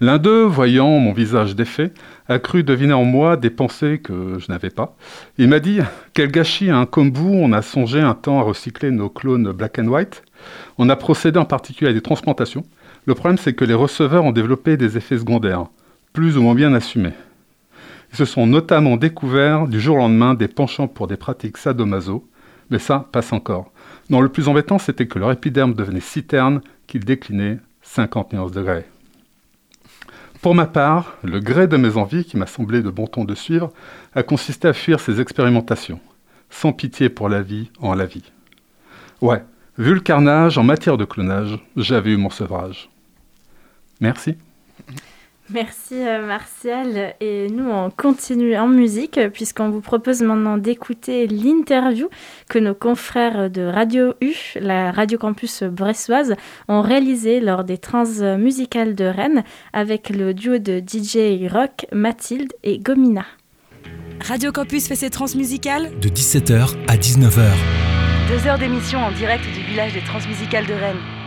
[0.00, 1.92] L'un d'eux, voyant mon visage défait,
[2.28, 4.96] a cru deviner en moi des pensées que je n'avais pas.
[5.38, 5.80] Il m'a dit
[6.14, 9.78] Quel gâchis, hein, comme vous, on a songé un temps à recycler nos clones black
[9.78, 10.22] and white.
[10.78, 12.64] On a procédé en particulier à des transplantations.
[13.06, 15.66] Le problème, c'est que les receveurs ont développé des effets secondaires,
[16.12, 17.14] plus ou moins bien assumés.
[18.12, 22.28] Ils se sont notamment découverts du jour au lendemain des penchants pour des pratiques sadomaso,
[22.70, 23.70] mais ça passe encore.
[24.10, 28.52] Non, le plus embêtant, c'était que leur épiderme devenait si terne qu'il déclinait 50 nuances
[28.52, 28.86] degrés.
[30.40, 33.34] Pour ma part, le gré de mes envies, qui m'a semblé de bon ton de
[33.34, 33.72] suivre,
[34.14, 36.00] a consisté à fuir ces expérimentations,
[36.48, 38.30] sans pitié pour la vie en la vie.
[39.20, 39.42] Ouais,
[39.78, 42.88] vu le carnage en matière de clonage, j'avais eu mon sevrage.
[44.00, 44.36] Merci.
[45.50, 47.14] Merci euh, Martial.
[47.20, 52.08] Et nous, on continue en musique puisqu'on vous propose maintenant d'écouter l'interview
[52.50, 56.34] que nos confrères de Radio U, la Radio Campus bressoise,
[56.68, 58.04] ont réalisé lors des trans
[58.36, 63.24] musicales de Rennes avec le duo de DJ rock Mathilde et Gomina.
[64.20, 67.52] Radio Campus fait ses transmusicales de 17h à 19h.
[68.28, 71.17] Deux heures d'émission en direct du village des transmusicales de Rennes.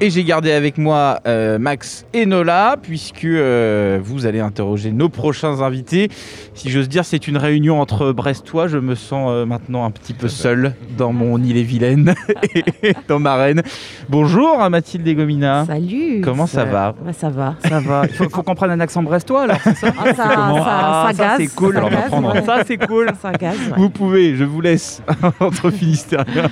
[0.00, 5.08] Et j'ai gardé avec moi euh, Max et Nola, puisque euh, vous allez interroger nos
[5.08, 6.10] prochains invités.
[6.54, 8.66] Si j'ose dire, c'est une réunion entre Brestois.
[8.66, 12.16] Je me sens euh, maintenant un petit peu seul dans mon île et vilaine
[12.82, 13.62] et dans ma reine.
[14.08, 15.66] Bonjour Mathilde et Gomina.
[15.66, 16.20] Salut.
[16.20, 17.54] Comment ça va Bah, Ça va.
[17.64, 18.02] Ça va.
[18.08, 19.58] Il faut, faut qu'on prenne un accent brestois alors.
[19.62, 21.74] c'est ça Ah, ça, Ah, ça c'est cool.
[21.74, 22.34] Ça on va gaze, prendre.
[22.34, 22.42] ouais.
[22.42, 23.06] Ça c'est cool.
[23.22, 23.50] Ça ouais.
[23.76, 25.00] Vous pouvez, je vous laisse
[25.40, 26.50] entre Finistériens.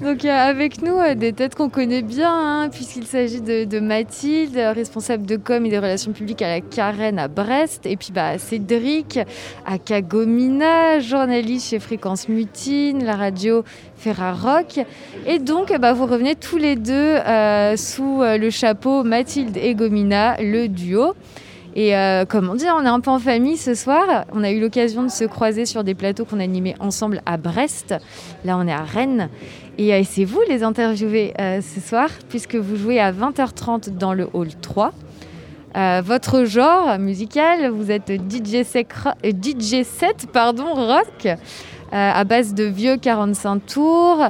[0.00, 3.80] Donc euh, avec nous, euh, des têtes qu'on connaît bien, hein, puisqu'il s'agit de, de
[3.80, 8.10] Mathilde, responsable de com et des relations publiques à la Carène à Brest, et puis
[8.12, 9.18] bah, Cédric,
[9.66, 13.64] à Kagomina, journaliste chez Fréquence Mutine, la radio
[13.96, 14.80] Ferrarock.
[15.26, 19.74] Et donc, bah, vous revenez tous les deux euh, sous euh, le chapeau Mathilde et
[19.74, 21.14] Gomina, le duo.
[21.74, 24.24] Et euh, comme on dit, on est un peu en famille ce soir.
[24.32, 27.94] On a eu l'occasion de se croiser sur des plateaux qu'on animait ensemble à Brest.
[28.44, 29.28] Là, on est à Rennes.
[29.78, 34.12] Et euh, c'est vous les interviewés euh, ce soir, puisque vous jouez à 20h30 dans
[34.12, 34.92] le hall 3.
[35.76, 41.28] Euh, votre genre musical, vous êtes DJ, DJ 7 pardon, rock,
[41.92, 44.26] à base de vieux 45 tours,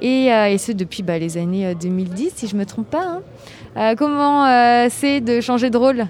[0.00, 3.20] et, ce depuis bah, les années euh, 2010, si je ne me trompe pas.
[3.76, 3.94] hein.
[3.96, 4.44] Comment
[4.90, 6.06] c'est de changer de rôle?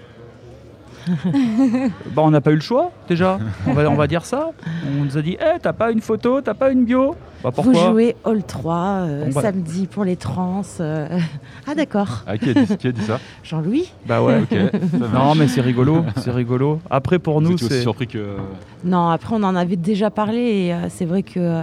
[2.14, 3.38] Bah, on n'a pas eu le choix déjà.
[3.66, 4.50] On va, on va dire ça.
[4.86, 7.14] On nous a dit, Eh, t'as pas une photo, t'as pas une bio.
[7.42, 9.42] Bah Vous pourquoi jouez Hall 3 euh, Bon, bah.
[9.42, 10.62] samedi pour les trans.
[10.80, 11.08] euh.
[11.66, 12.22] Ah d'accord.
[12.26, 14.42] Ah, qui, a dit, qui a dit ça Jean-Louis Bah ouais.
[14.42, 14.56] Ok,
[14.92, 15.12] ça marche.
[15.12, 16.78] Non mais c'est rigolo, c'est rigolo.
[16.88, 17.82] Après pour Vous nous étiez aussi c'est.
[17.82, 18.36] surpris que.
[18.84, 21.62] Non, après on en avait déjà parlé et euh, c'est vrai que euh,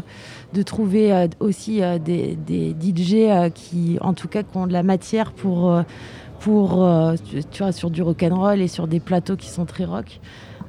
[0.53, 4.67] de trouver euh, aussi euh, des, des DJ euh, qui, en tout cas, qui ont
[4.67, 5.83] de la matière pour, euh,
[6.39, 9.85] pour euh, tu, tu vois, sur du rock'n'roll et sur des plateaux qui sont très
[9.85, 10.19] rock.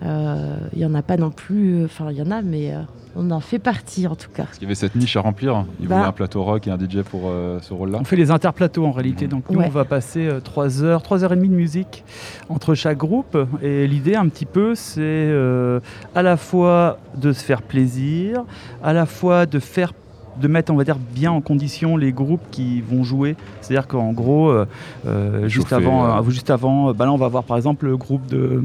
[0.02, 2.80] euh, Il y en a pas non plus, enfin il y en a, mais euh,
[3.16, 4.44] on en fait partie en tout cas.
[4.44, 5.64] Parce qu'il y avait cette niche à remplir.
[5.80, 5.96] Il Bah.
[5.96, 7.98] voulait un plateau rock et un DJ pour euh, ce rôle-là.
[8.00, 9.26] On fait les interplateaux en réalité.
[9.26, 9.66] Donc nous Ouais.
[9.66, 12.04] on va passer 3 heures, 3 heures et demie de musique
[12.48, 13.37] entre chaque groupe.
[13.62, 15.80] Et l'idée un petit peu c'est euh,
[16.14, 18.44] à la fois de se faire plaisir,
[18.83, 19.92] à la fois de faire
[20.40, 23.37] de mettre on va dire bien en condition les groupes qui vont jouer.
[23.61, 24.66] C'est à dire qu'en gros euh,
[25.07, 26.31] euh, juste Chauffer, avant euh.
[26.31, 28.62] juste avant bah là on va voir par exemple le groupe de,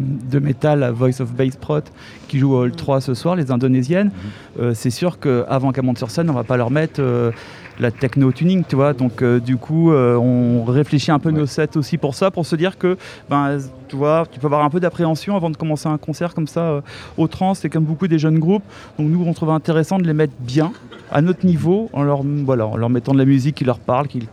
[0.64, 1.82] la Voice of Bass Prot
[2.28, 4.12] qui joue au Hall 3 ce soir les indonésiennes.
[4.60, 7.02] Euh, c'est sûr qu'avant qu'elles montent sur scène on va pas leur mettre
[7.80, 8.94] la techno tuning, tu vois.
[8.94, 12.46] Donc euh, du coup, euh, on réfléchit un peu nos sets aussi pour ça, pour
[12.46, 12.98] se dire que,
[13.30, 13.58] ben,
[13.88, 16.62] tu vois, tu peux avoir un peu d'appréhension avant de commencer un concert comme ça
[16.62, 16.82] euh,
[17.18, 17.54] au trans.
[17.54, 18.64] C'est comme beaucoup des jeunes groupes.
[18.98, 20.72] Donc nous, on trouve intéressant de les mettre bien
[21.12, 24.28] à notre niveau, en leur, en leur mettant de la musique qui leur parle, qui,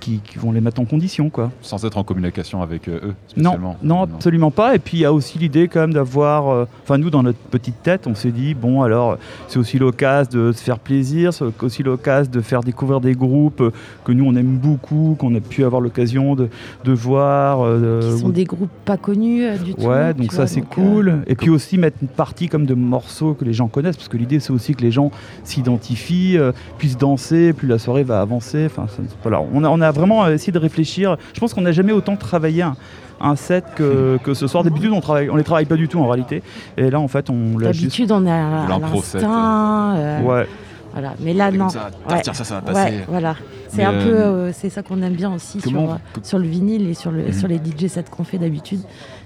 [0.00, 1.50] qui, qui vont les mettre en condition, quoi.
[1.62, 3.76] Sans être en communication avec euh, eux, Non, spécialement.
[3.82, 4.74] non, absolument pas.
[4.74, 7.38] Et puis il y a aussi l'idée quand même d'avoir, euh, enfin nous dans notre
[7.38, 11.44] petite tête, on s'est dit bon alors c'est aussi l'occasion de se faire plaisir, c'est
[11.62, 13.70] aussi l'occasion de faire découvrir des groupes euh,
[14.04, 16.48] que nous on aime beaucoup, qu'on a pu avoir l'occasion de,
[16.84, 17.60] de voir.
[17.64, 19.82] euh, Qui sont ou- des groupes pas connus euh, du tout.
[19.82, 21.08] Ouais, donc ça vois, c'est donc, cool.
[21.08, 24.08] euh, Et puis aussi mettre une partie comme de morceaux que les gens connaissent, parce
[24.08, 25.10] que l'idée c'est aussi que les gens
[25.44, 28.66] s'identifient, euh, puissent danser, plus la soirée va avancer.
[28.66, 28.86] Enfin,
[29.22, 31.16] voilà, on a, on a vraiment essayé de réfléchir.
[31.34, 32.76] Je pense qu'on n'a jamais autant travaillé un,
[33.20, 34.64] un set que, que ce soir.
[34.64, 36.42] D'habitude on travaille, on les travaille pas du tout en réalité.
[36.76, 37.84] Et là en fait on l'a juste.
[37.84, 39.94] D'habitude, on est à, à l'instinct.
[39.96, 40.46] euh, Ouais.
[40.92, 41.12] Voilà.
[41.20, 41.68] Mais là, non.
[41.68, 42.94] ça, ah, tiens, ça, ça va Ouais, passer.
[43.06, 43.36] voilà.
[43.68, 46.88] C'est un peu, euh, euh, c'est ça qu'on aime bien aussi sur, euh, le vinyle
[46.88, 47.32] et sur, le, Mhm.
[47.34, 48.80] sur les DJ sets qu'on fait d'habitude.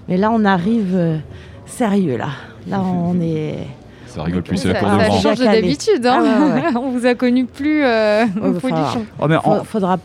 [0.09, 1.17] Mais là, on arrive euh,
[1.65, 2.27] sérieux là.
[2.67, 3.55] Là, on est.
[4.07, 5.21] Ça rigole plus, c'est ça, la cour ça de grand.
[5.21, 6.05] change d'habitude.
[6.05, 6.23] Hein.
[6.25, 6.63] Ah ouais, ouais.
[6.75, 9.97] On vous a connu plus euh, Ouais, au enfin, Oh, mais en- faudra,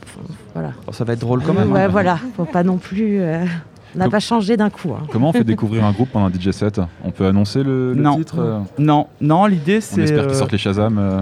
[0.56, 0.72] voilà.
[0.86, 1.70] oh, ça va être drôle quand même.
[1.72, 1.88] ouais, hein.
[1.88, 2.18] voilà.
[2.36, 3.20] Faut pas non plus.
[3.20, 3.44] euh,
[3.94, 4.90] on n'a pas changé d'un coup.
[4.92, 5.02] hein.
[5.12, 6.80] Comment on fait découvrir un groupe pendant un DJ set?
[7.04, 8.16] On peut annoncer le, le Non.
[8.16, 10.02] titre euh, Non, non, l'idée On c'est.
[10.02, 10.98] espère euh, qu'ils sortent les Shazam.
[10.98, 11.20] euh,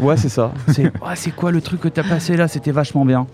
[0.00, 0.52] Ouais, c'est ça.
[0.68, 2.46] C'est ouais, c'est quoi le truc que t'as passé là?
[2.48, 3.26] C'était vachement bien.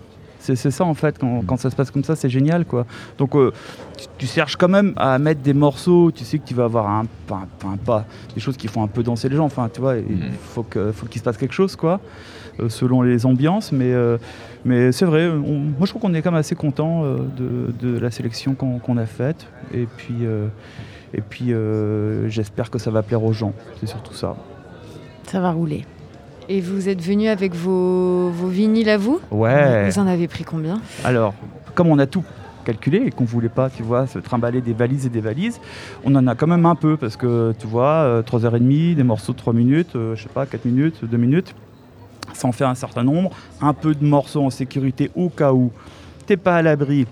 [0.43, 2.85] C'est ça en fait, quand, quand ça se passe comme ça, c'est génial quoi.
[3.17, 3.51] Donc euh,
[3.97, 6.89] tu, tu cherches quand même à mettre des morceaux, tu sais que tu vas avoir
[6.89, 9.79] un, un- un pas, des choses qui font un peu danser les gens, enfin tu
[9.79, 10.31] vois, il Mhm.
[10.43, 12.01] faut qu'il se passe quelque chose quoi,
[12.59, 14.17] euh, selon les ambiances, mais, euh,
[14.65, 17.73] mais c'est vrai, on- moi je trouve qu'on est quand même assez content euh, de,
[17.87, 20.47] de la sélection qu'on a faite, et puis, euh,
[21.13, 24.35] et puis euh, j'espère que ça va plaire aux gens, c'est surtout ça.
[25.27, 25.85] Ça va rouler.
[26.49, 29.89] Et vous êtes venu avec vos, vos vinyles à vous Ouais.
[29.89, 31.33] Vous en avez pris combien Alors,
[31.75, 32.23] comme on a tout
[32.65, 35.59] calculé et qu'on voulait pas, tu vois, se trimballer des valises et des valises,
[36.03, 39.33] on en a quand même un peu parce que, tu vois, euh, 3h30, des morceaux
[39.33, 41.55] de 3 minutes, euh, je sais pas, 4 minutes, 2 minutes,
[42.33, 45.71] ça en fait un certain nombre, un peu de morceaux en sécurité au cas où
[46.25, 47.05] t'es pas à l'abri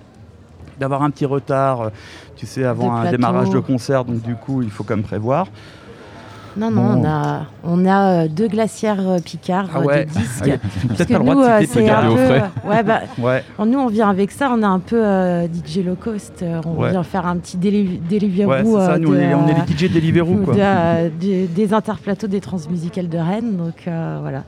[0.79, 1.89] d'avoir un petit retard, euh,
[2.35, 5.47] tu sais, avant un démarrage de concert, donc du coup, il faut quand même prévoir.
[6.57, 7.01] Non, non, Bon.
[7.01, 10.05] on a, on a euh, deux glacières euh, Picard Ah euh, ouais.
[10.05, 10.49] de disques.
[10.51, 12.15] Ah Peut-être que pas le droit de citer, peu.
[12.25, 12.43] frais.
[12.67, 13.43] ouais, bah, Ouais.
[13.65, 16.43] Nous, on vient avec ça, on est un peu euh, DJ low cost.
[16.65, 16.91] on Ouais.
[16.91, 18.49] vient faire un petit déli- Deliveroo.
[18.51, 20.53] Ouais, c'est ça, nous, on de, est- on est euh, les DJ Deliveroo, quoi.
[20.55, 23.55] de, euh, de- des interplateaux des transmusicales de Rennes.
[23.57, 24.43] Donc euh, voilà.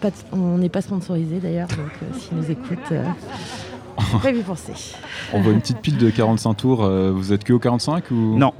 [0.00, 3.04] Pas, on n'est pas sponsorisé d'ailleurs, donc euh, s'ils nous écoutent, euh,
[4.20, 4.72] pas y penser.
[5.32, 6.82] On voit une petite pile de 45 tours.
[6.84, 8.36] euh, vous êtes que au 45 ou?
[8.36, 8.52] Non.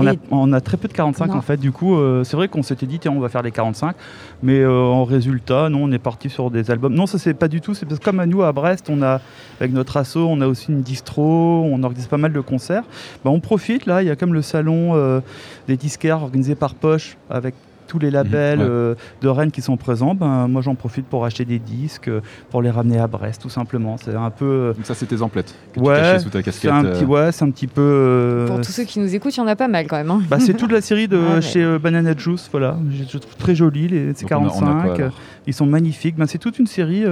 [0.00, 1.34] On a, Et- on a très peu de 45 Non.
[1.36, 3.50] en fait, du coup euh, c'est vrai qu'on s'était dit tiens on va faire les
[3.50, 3.94] 45
[4.42, 6.94] mais euh, en résultat non on est parti sur des albums.
[6.94, 9.02] Non ça c'est pas du tout, c'est parce que comme à nous à Brest on
[9.02, 9.20] a
[9.60, 12.84] avec notre asso on a aussi une distro, on organise pas mal de concerts.
[13.24, 15.20] Bah, on profite là, il y a comme le salon euh,
[15.66, 17.54] des disquaires organisé par Poche avec
[17.88, 18.64] tous les labels ouais.
[18.68, 22.20] euh, de Rennes qui sont présents, ben, moi j'en profite pour acheter des disques, euh,
[22.50, 23.96] pour les ramener à Brest tout simplement.
[23.96, 24.44] C'est un peu...
[24.44, 26.70] euh, Donc ça, c'est tes emplettes que ouais, tu sous ta c'est casquette.
[26.70, 27.80] un petit, ouais, c'est un petit peu...
[27.82, 30.10] euh, Pour tous ceux qui nous écoutent, il y en a pas mal quand même.
[30.10, 30.22] hein.
[30.28, 31.42] bah, c'est toute la série de Ah ouais.
[31.42, 32.76] chez euh, Banana Juice, voilà.
[32.90, 34.84] Je, je trouve très joli les Donc on a- on a quoi, 45.
[34.84, 36.16] alors euh, ils sont magnifiques.
[36.16, 37.04] Ben, c'est toute une série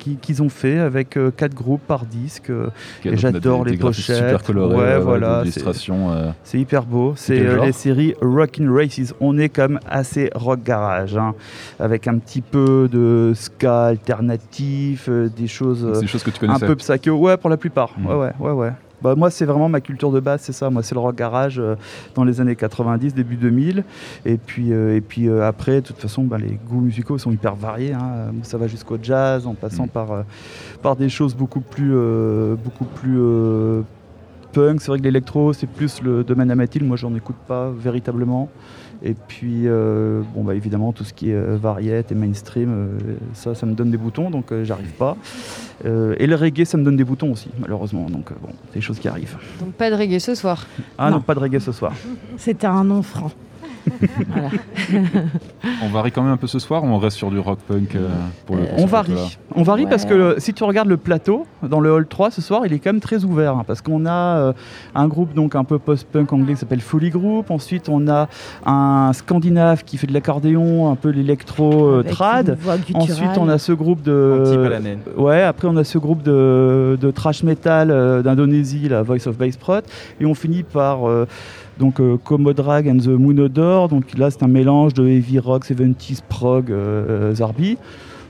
[0.00, 2.50] euh, qui- qu'ils ont fait avec euh, quatre groupes par disque.
[2.50, 2.68] euh,
[3.04, 4.16] et j'adore les pochettes.
[4.16, 5.42] super colorés, ouais, ouais, voilà.
[5.50, 5.60] c'est-
[6.10, 6.30] euh.
[6.44, 7.12] C'est hyper beau.
[7.16, 9.14] C'est euh, les séries Rockin' Races.
[9.20, 11.34] On est comme assez rock garage, hein,
[11.78, 15.84] avec un petit peu de ska alternatif, euh, des choses.
[15.84, 17.90] Euh, des choses que tu un peu psycho, ouais, pour la plupart.
[18.04, 18.72] Ouais, ouais, ouais, ouais.
[19.02, 20.68] Bah, moi, c'est vraiment ma culture de base, c'est ça.
[20.70, 21.74] Moi, c'est le rock garage euh,
[22.14, 23.84] dans les années 90, début 2000.
[24.26, 27.30] Et puis, euh, et puis euh, après, de toute façon, bah, les goûts musicaux sont
[27.32, 27.92] hyper variés.
[27.94, 28.32] hein.
[28.42, 29.88] Ça va jusqu'au jazz, en passant Mhm.
[29.90, 30.08] par,
[30.82, 31.94] par des choses beaucoup plus,
[32.62, 33.18] beaucoup plus
[34.52, 34.80] punk.
[34.80, 36.84] C'est vrai que l'électro, c'est plus le domaine amatil.
[36.84, 38.48] Moi, j'en écoute pas véritablement.
[39.02, 42.98] Et puis, euh, bon, bah, évidemment, tout ce qui est euh, variette et mainstream, euh,
[43.32, 45.16] ça, ça me donne des boutons, donc euh, j'arrive pas.
[45.86, 48.10] Euh, et le reggae, ça me donne des boutons aussi, malheureusement.
[48.10, 49.36] Donc, euh, bon, c'est des choses qui arrivent.
[49.60, 50.66] Donc pas de reggae ce soir.
[50.98, 51.22] Ah non, Non.
[51.22, 51.92] pas de reggae ce soir.
[52.36, 53.30] C'était un nom franc.
[55.82, 57.94] On varie quand même un peu ce soir ou on reste sur du rock punk
[57.94, 58.08] euh,
[58.46, 59.12] pour le Euh, On varie.
[59.54, 59.90] On varie Ouais.
[59.90, 62.78] parce que si tu regardes le plateau, dans le hall 3 ce soir, il est
[62.78, 63.54] quand même très ouvert.
[63.56, 64.52] hein, parce qu'on a euh,
[64.94, 67.50] un groupe donc un peu post-punk anglais qui s'appelle Folly Group.
[67.50, 68.28] Ensuite, on a
[68.66, 72.48] un scandinave qui fait de l'accordéon, un peu l'électro euh, Avec trad.
[72.48, 73.02] une voix gutturale.
[73.10, 74.68] Ensuite, on a ce groupe de.
[75.16, 79.36] Ouais, après on a ce groupe de, de trash metal euh, d'Indonésie, la Voice of
[79.36, 79.80] Bass Prot,
[80.20, 81.26] et on finit par euh,
[81.80, 83.88] donc euh, Comodrag and the Moonodor.
[83.88, 87.76] Donc là, c'est un mélange de heavy rock, 70s prog, euh, Zarbi.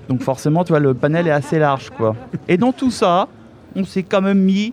[0.09, 2.17] Donc forcément, tu vois, le panel est assez large, quoi.
[2.49, 3.29] Et dans tout ça,
[3.77, 4.73] on s'est quand même mis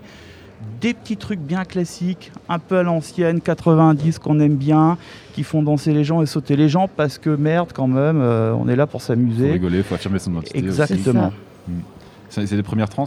[0.80, 4.98] des petits trucs bien classiques, un peu à l'ancienne, 90 qu'on aime bien,
[5.34, 8.54] qui font danser les gens et sauter les gens parce que merde quand même, euh,
[8.54, 9.52] on est là pour Faut s'amuser.
[9.52, 10.60] rigoler, faut affirmer son identité.
[10.60, 10.68] aussi.
[10.68, 11.32] Exactement.
[12.30, 13.06] C'est c'est les premières trans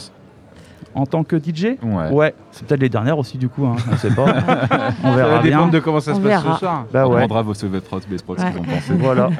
[0.94, 2.10] En tant que DJ Ouais.
[2.10, 4.24] Ouais, c'est peut-être les dernières aussi du coup, hein, on sait pas.
[5.04, 5.50] on Ça va verra bien.
[5.50, 6.54] dépendre de comment ça On se passe verra.
[6.54, 6.86] ce soir.
[6.92, 7.16] Bah on ouais.
[7.16, 8.90] demandera à vos Soviet Bass Prot, ce qu'ils en pensent.
[8.98, 9.30] Voilà.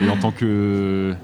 [0.00, 1.14] Et en tant que,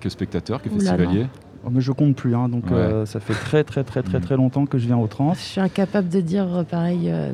[0.00, 0.90] que spectateur, que Ouh là là.
[0.96, 1.26] festivalier,
[1.64, 2.74] Oh, Mais je compte plus, hein, donc Ouais.
[2.76, 5.34] euh, ça fait très très très très très longtemps que je viens au trans.
[5.34, 7.10] Je suis incapable de dire euh, pareil.
[7.10, 7.32] euh,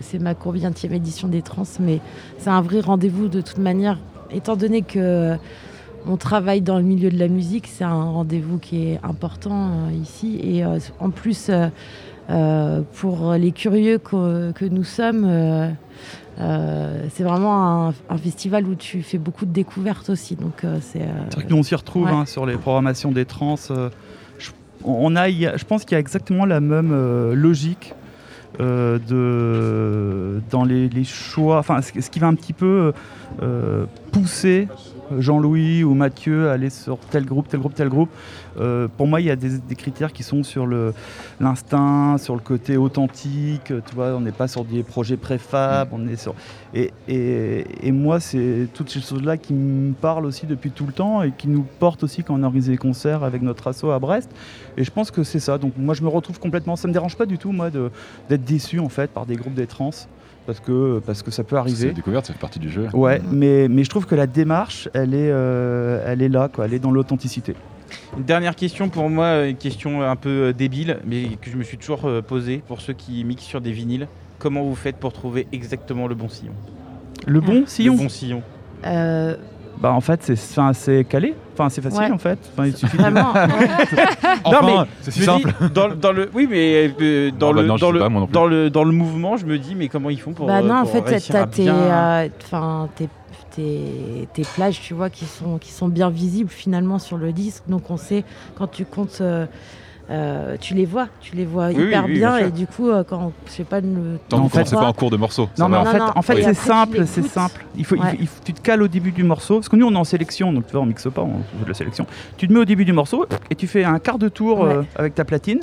[0.00, 2.00] c'est ma combienième édition des trans, mais
[2.38, 3.98] c'est un vrai rendez-vous de toute manière.
[4.32, 5.36] Étant donné que euh,
[6.06, 9.92] on travaille dans le milieu de la musique, c'est un rendez-vous qui est important euh,
[10.02, 10.38] ici.
[10.42, 11.50] Et euh, en plus,
[12.30, 15.26] euh, pour les curieux que, que nous sommes,
[16.38, 20.34] c'est vraiment un, un festival où tu fais beaucoup de découvertes aussi.
[20.36, 21.00] Donc c'est.
[21.30, 22.10] C'est vrai que nous on s'y retrouve Ouais.
[22.12, 23.56] hein, sur les programmations des trans.
[24.38, 24.50] je,
[24.84, 26.92] on a, il y a- je pense qu'il y a exactement la même
[27.34, 27.94] logique
[28.60, 31.58] euh, de, dans les, les choix.
[31.58, 32.92] Enfin, ce, ce qui va un petit peu
[33.42, 34.68] euh, pousser
[35.20, 38.10] Jean-Louis ou Mathieu aller sur tel groupe, tel groupe, tel groupe.
[38.60, 40.66] Euh, pour moi, il y a des, des critères qui sont sur
[41.40, 43.64] l'instinct, sur le côté authentique.
[43.86, 46.34] Tu vois, on n'est pas sur des projets préfab, on est sur.
[46.74, 50.92] Et, et- et moi, c'est toutes ces choses-là qui me parlent aussi depuis tout le
[50.92, 53.98] temps et qui nous portent aussi quand on organise des concerts avec notre asso à
[53.98, 54.30] Brest.
[54.76, 55.58] Et je pense que c'est ça.
[55.58, 56.76] Donc moi, je me retrouve complètement.
[56.76, 59.66] Ça me dérange pas du tout, moi, d'être déçu en fait par des groupes des
[59.66, 59.90] trans.
[60.46, 61.86] Parce que, parce que ça peut c'est arriver.
[61.88, 62.88] la découverte, ça fait partie du jeu.
[62.92, 66.64] Ouais, mais, mais je trouve que la démarche, elle est, euh, elle est là, quoi.
[66.64, 67.54] Elle est dans l'authenticité.
[68.16, 71.62] Une dernière question pour moi, une question un peu euh, débile, mais que je me
[71.62, 74.08] suis toujours euh, posée pour ceux qui mixent sur des vinyles.
[74.38, 76.52] Comment vous faites pour trouver exactement le bon sillon?
[77.26, 77.92] Le bon sillon?
[77.92, 78.42] Le bon sillon.
[78.84, 79.36] euh,
[79.78, 81.34] Bah en fait, c'est c'est assez calé.
[81.52, 82.10] Enfin, c'est facile Ouais.
[82.10, 82.38] en fait.
[82.52, 83.32] Enfin, il suffit de- vraiment.
[84.44, 85.52] Enfin, c'est si simple.
[85.60, 87.90] dis, dans, le- dans le, oui, mais euh, dans, Ah bah le, non, je dans,
[87.90, 90.32] le, pas, non dans, le, dans le mouvement, je me dis, mais comment ils font
[90.32, 90.46] pour.
[90.46, 93.08] Bah euh, non, en pour fait, réussir t'as tes, bien- euh, enfin, tes,
[93.54, 97.64] tes, tes plages, tu vois, qui sont, qui sont bien visibles finalement sur le disque.
[97.68, 98.24] Donc on sait,
[98.56, 99.46] quand tu comptes euh,
[100.10, 102.66] euh, tu les vois, tu les vois Oui, hyper oui, oui, bien bien et du
[102.66, 103.88] coup, euh, quand je sais pas le
[104.32, 105.48] en fait, commencez pas en cours de morceaux.
[105.54, 107.64] ça Non, mais en fait, Non, en fait c'est simple, c'est simple.
[107.76, 108.10] Il faut, il Ouais.
[108.10, 109.96] faut- il faut- tu te cales au début du morceau, parce que nous on est
[109.98, 112.06] en sélection, donc tu vois, on mixe pas, on fait de la sélection.
[112.36, 114.72] Tu te mets au début du morceau et tu fais un quart de tour Ouais.
[114.74, 115.60] euh, avec ta platine.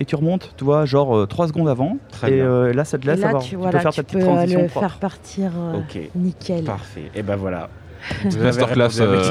[0.00, 1.96] Et tu remontes, tu vois, genre 3 secondes avant.
[2.12, 3.42] Très et euh, là, ça te laisse là, avoir.
[3.42, 4.86] tu, tu voilà, peux faire tu ta petite peux, euh, transition le propre.
[4.88, 5.98] faire partir euh, Ok.
[6.14, 6.62] nickel.
[6.62, 7.10] Parfait.
[7.16, 7.68] Et ben voilà.
[8.40, 9.22] Masterclass, euh.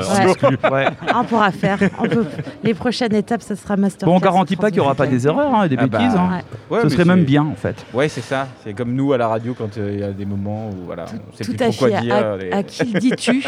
[0.72, 0.86] Ouais.
[1.07, 1.80] Ah, on pourra faire.
[1.99, 2.26] On peut...
[2.63, 4.05] Les prochaines étapes, ça sera masterclass.
[4.11, 5.97] Bon, on garantit pas qu'il n'y aura pas des erreurs hein, et des Ah bah,
[5.99, 6.15] bêtises.
[6.15, 6.30] hein.
[6.70, 6.78] Ouais.
[6.78, 7.86] Ouais, Ce serait même bien en fait.
[7.93, 8.47] Ouais, c'est ça.
[8.63, 11.05] C'est comme nous à la radio quand euh, il y a des moments où voilà,
[11.32, 12.01] on sait Tout plus à trop quoi fait.
[12.03, 12.15] dire.
[12.15, 13.43] À, les- à qui le dis-tu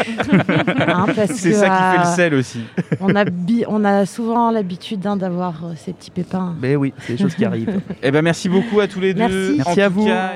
[0.86, 2.60] Hein, C'est ça qui fait le sel aussi.
[3.00, 6.54] On a, bi- on a souvent l'habitude hein, d'avoir euh, ces petits pépins.
[6.60, 7.80] Mais oui, c'est des choses qui arrivent.
[8.02, 9.56] Eh ben merci beaucoup à tous les deux.
[9.56, 9.80] Merci.
[9.80, 10.06] À vous.
[10.06, 10.32] cas,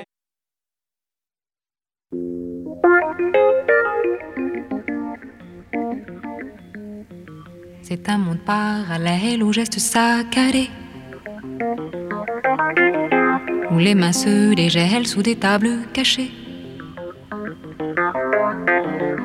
[7.97, 10.68] C'est un monde parallèle aux gestes saccadés.
[13.70, 16.32] Où les mains se dégèlent sous des tables cachées.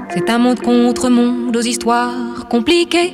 [0.09, 3.11] C'est un monde contre monde aux histoires compliquées.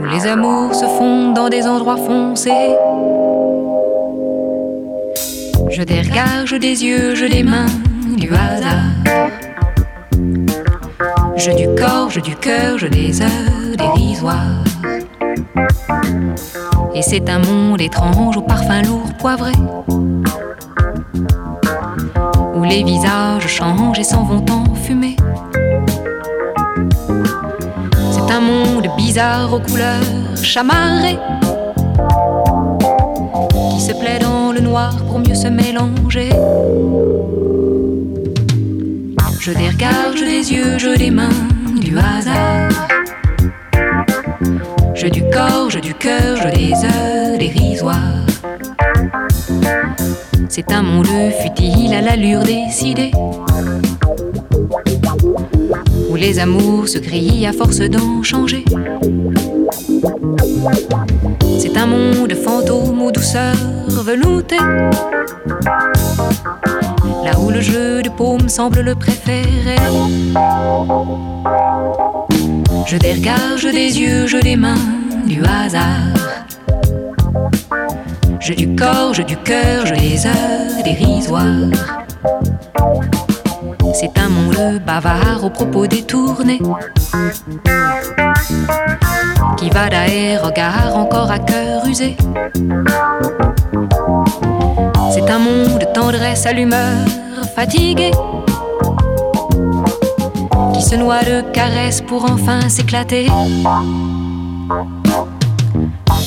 [0.00, 2.72] Où les amours se font dans des endroits foncés.
[5.68, 7.66] Je des regards, je des yeux, je des mains,
[8.16, 9.37] du hasard.
[11.38, 14.64] Je du corps, je du cœur, je des heures dérisoires.
[16.94, 19.52] Et c'est un monde étrange au parfum lourd poivré.
[22.56, 25.14] Où les visages changent et s'en vont en fumée.
[28.10, 31.20] C'est un monde bizarre aux couleurs chamarrées.
[33.70, 36.30] Qui se plaît dans le noir pour mieux se mélanger.
[39.48, 41.30] Je des regards, je des yeux, je des mains,
[41.80, 42.68] du hasard.
[44.94, 48.26] Je du corps, je du cœur, je des heures dérisoires.
[50.50, 53.10] C'est un monde futile à l'allure décidée.
[56.10, 58.66] Où les amours se grillent à force d'en changer.
[61.58, 63.56] C'est un monde fantôme aux douceurs
[63.88, 64.58] veloutées.
[67.30, 69.76] Là où le jeu de paume semble le préférer.
[72.86, 74.86] Je des regards, je des yeux, je des mains,
[75.26, 76.16] du hasard.
[78.40, 81.68] Je du corps, je du cœur, je des heures dérisoires.
[83.92, 86.62] C'est un monde bavard aux propos détournés.
[89.58, 92.16] Qui va d'air regard encore à cœur usé.
[95.18, 97.04] C'est un monde de tendresse à l'humeur
[97.56, 98.12] fatiguée.
[100.72, 103.26] Qui se noie de caresses pour enfin s'éclater.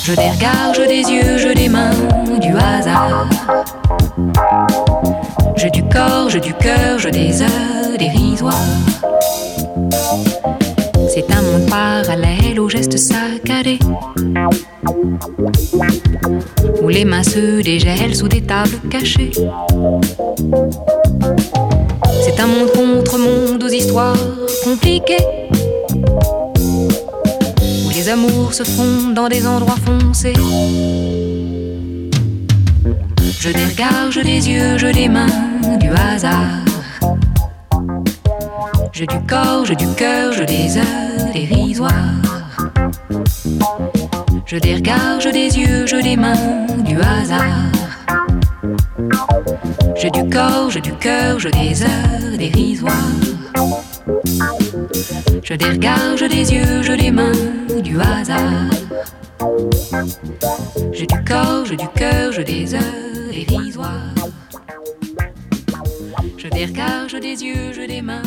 [0.03, 1.91] Je des regards, je des yeux, je des mains,
[2.41, 3.29] du hasard.
[5.55, 8.55] Je du corps, je du cœur, je des heures dérisoires.
[11.13, 13.79] C'est un monde parallèle aux gestes saccadés.
[16.81, 19.31] Où les mains se dégèlent sous des tables cachées.
[22.23, 24.15] C'est un monde contre monde aux histoires
[24.63, 25.25] compliquées.
[27.85, 30.33] Où les amours se font dans des endroits foncés.
[33.37, 35.27] Je des regards, je des yeux, je des mains,
[35.77, 36.70] du hasard.
[39.01, 41.89] Je du corps, je du cœur, je des heures dérisoires.
[44.45, 47.71] Je des regards, je des yeux, je des mains, du hasard.
[49.95, 52.93] Je du corps, je du cœur, je des heures dérisoires.
[55.43, 58.69] Je des regards, je des yeux, je des mains, du hasard.
[60.93, 64.13] Je du corps, je du cœur, je des heures dérisoires.
[66.37, 68.21] Je des regards, je des yeux, je des mains,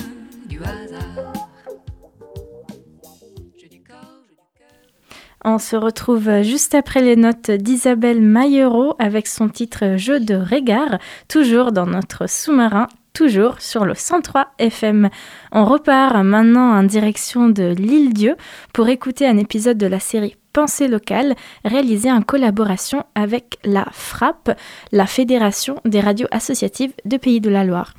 [5.47, 10.99] On se retrouve juste après les notes d'Isabelle Maillero avec son titre Jeu de regard,
[11.29, 15.11] toujours dans notre sous-marin, toujours sur le 103 FM.
[15.53, 18.37] On repart maintenant en direction de l'île Dieu
[18.73, 21.35] pour écouter un épisode de la série Pensée locale
[21.65, 24.57] réalisé en collaboration avec la FRAP,
[24.93, 27.93] la Fédération des radios associatives de Pays de la Loire.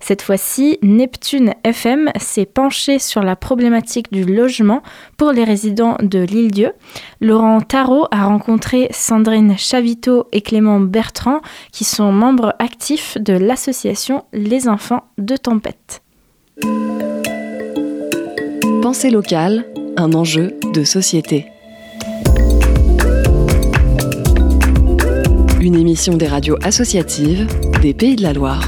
[0.00, 4.82] Cette fois-ci, Neptune FM s'est penché sur la problématique du logement
[5.18, 6.72] pour les résidents de l'île Dieu.
[7.20, 11.42] Laurent Tarot a rencontré Sandrine Chavito et Clément Bertrand,
[11.72, 16.00] qui sont membres actifs de l'association Les Enfants de Tempête.
[18.80, 19.66] Pensée locale,
[19.98, 21.44] un enjeu de société.
[25.60, 27.48] Une émission des radios associatives
[27.82, 28.62] des Pays de la Loire.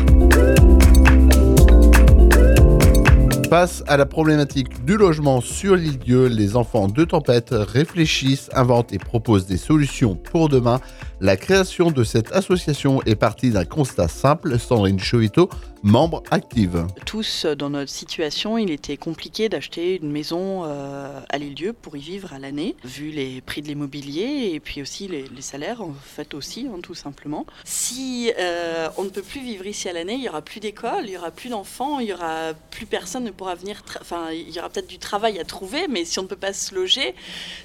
[3.49, 8.93] Face à la problématique du logement sur l'île Dieu, les enfants de tempête réfléchissent, inventent
[8.93, 10.80] et proposent des solutions pour demain.
[11.20, 14.59] La création de cette association est partie d'un constat simple.
[14.59, 15.49] Sandrine Chovito,
[15.83, 16.87] membre active.
[17.07, 21.97] Tous euh, dans notre situation, il était compliqué d'acheter une maison euh, à l'île-dieu pour
[21.97, 25.83] y vivre à l'année, vu les prix de l'immobilier et puis aussi les, les salaires,
[25.83, 27.47] en fait aussi, hein, tout simplement.
[27.64, 31.05] Si euh, on ne peut plus vivre ici à l'année, il y aura plus d'école,
[31.05, 33.83] il y aura plus d'enfants, il y aura plus personne ne pourra venir.
[34.01, 36.53] Enfin, il y aura peut-être du travail à trouver, mais si on ne peut pas
[36.53, 37.14] se loger,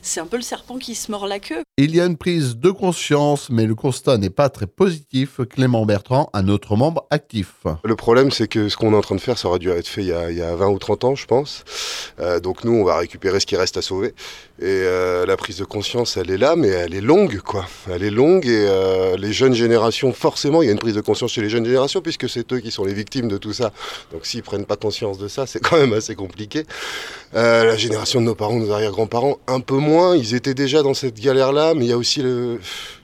[0.02, 1.64] c'est un peu le serpent qui se mord la queue.
[1.78, 5.42] Il y a une prise de conscience, mais le constat n'est pas très positif.
[5.50, 7.66] Clément Bertrand, un autre membre actif.
[7.84, 9.88] Le problème, c'est que ce qu'on est en train de faire, ça aurait dû être
[9.88, 11.64] fait il y a, il y a 20 ou 30 ans, je pense.
[12.20, 14.10] Euh, donc nous, on va récupérer ce qui reste à sauver.
[14.60, 17.66] Et euh, la prise de conscience, elle est là, mais elle est longue, quoi.
[17.92, 21.02] Elle est longue et euh, les jeunes générations, forcément, il y a une prise de
[21.02, 23.74] conscience chez les jeunes générations, puisque c'est eux qui sont les victimes de tout ça.
[24.12, 26.64] Donc s'ils prennent pas conscience de ça, c'est quand même assez compliqué.
[27.34, 30.16] La génération de nos parents, nos arrière-grands-parents, un peu moins.
[30.16, 32.60] Ils étaient déjà dans cette galère-là, mais il y a aussi le...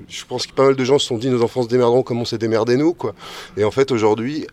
[0.07, 2.21] Je pense que pas mal de gens se sont dit, nos enfants se démerderont comme
[2.21, 3.15] on s'est démerdé nous, quoi.
[3.57, 4.45] Et en fait, aujourd'hui,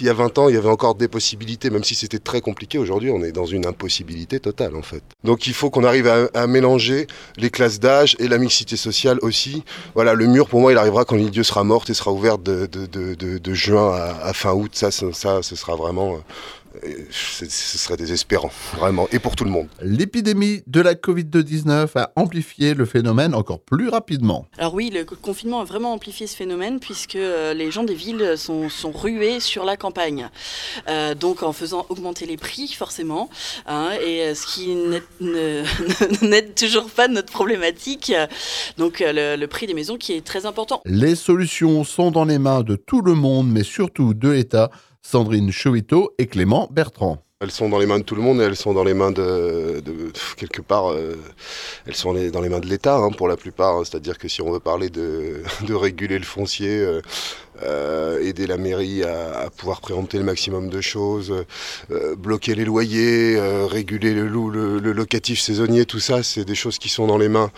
[0.00, 2.40] il y a 20 ans, il y avait encore des possibilités, même si c'était très
[2.40, 2.78] compliqué.
[2.78, 5.02] Aujourd'hui, on est dans une impossibilité totale, en fait.
[5.22, 7.06] Donc, il faut qu'on arrive à, mélanger
[7.36, 9.64] les classes d'âge et la mixité sociale aussi.
[9.94, 13.54] Voilà, le mur, pour moi, il arrivera quand l'île-dieu sera morte et sera ouverte de,
[13.54, 14.70] juin à, fin août.
[14.74, 16.18] Ça, ça, ça, ce sera vraiment...
[17.10, 19.68] ce serait désespérant, vraiment, et pour tout le monde.
[19.80, 24.46] L'épidémie de la Covid-19 a amplifié le phénomène encore plus rapidement.
[24.58, 28.34] Alors oui, le confinement a vraiment amplifié ce phénomène puisque euh, les gens des villes
[28.36, 30.28] sont, sont rués sur la campagne.
[30.88, 33.28] Euh, donc en faisant augmenter les prix forcément,
[33.66, 34.74] hein, et euh, ce qui
[36.22, 38.12] n'aide- toujours pas notre problématique.
[38.78, 40.80] Donc le, le prix des maisons qui est très important.
[40.84, 44.70] Les solutions sont dans les mains de tout le monde, mais surtout de l'État.
[45.06, 47.18] Sandrine Chovito et Clément Bertrand.
[47.40, 49.10] Elles sont dans les mains de tout le monde et elles sont dans les mains
[49.10, 49.82] de,
[50.38, 51.14] quelque part, euh,
[51.86, 53.76] elles sont dans les mains de l'État hein, pour la plupart.
[53.76, 53.82] hein.
[53.84, 57.02] C'est-à-dire que si on veut parler de, réguler le foncier, euh,
[57.62, 61.44] euh, aider la mairie à, pouvoir préempter le maximum de choses,
[62.16, 67.18] bloquer les loyers, réguler le locatif saisonnier, tout ça, c'est des choses qui sont dans
[67.18, 67.52] les mains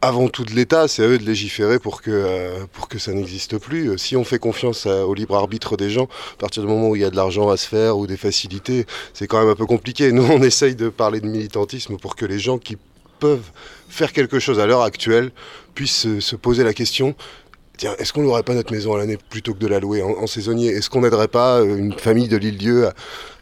[0.00, 3.12] avant tout de l'État, c'est à eux de légiférer pour que, euh, pour que ça
[3.12, 3.90] n'existe plus.
[3.90, 6.96] Euh, Si on fait confiance au libre arbitre des gens, à partir du moment où
[6.96, 9.56] il y a de l'argent à se faire ou des facilités, c'est quand même un
[9.56, 10.12] peu compliqué.
[10.12, 12.76] Nous, on essaye de parler de militantisme pour que les gens qui
[13.18, 13.50] peuvent
[13.88, 15.32] faire quelque chose à l'heure actuelle
[15.74, 17.16] puissent se, se poser la question.
[17.76, 20.10] Tiens, est-ce qu'on n'aurait pas notre maison à l'année plutôt que de la louer en,
[20.10, 20.68] en saisonnier?
[20.68, 22.94] Est-ce qu'on n'aiderait pas euh, une famille de l'île-dieu à,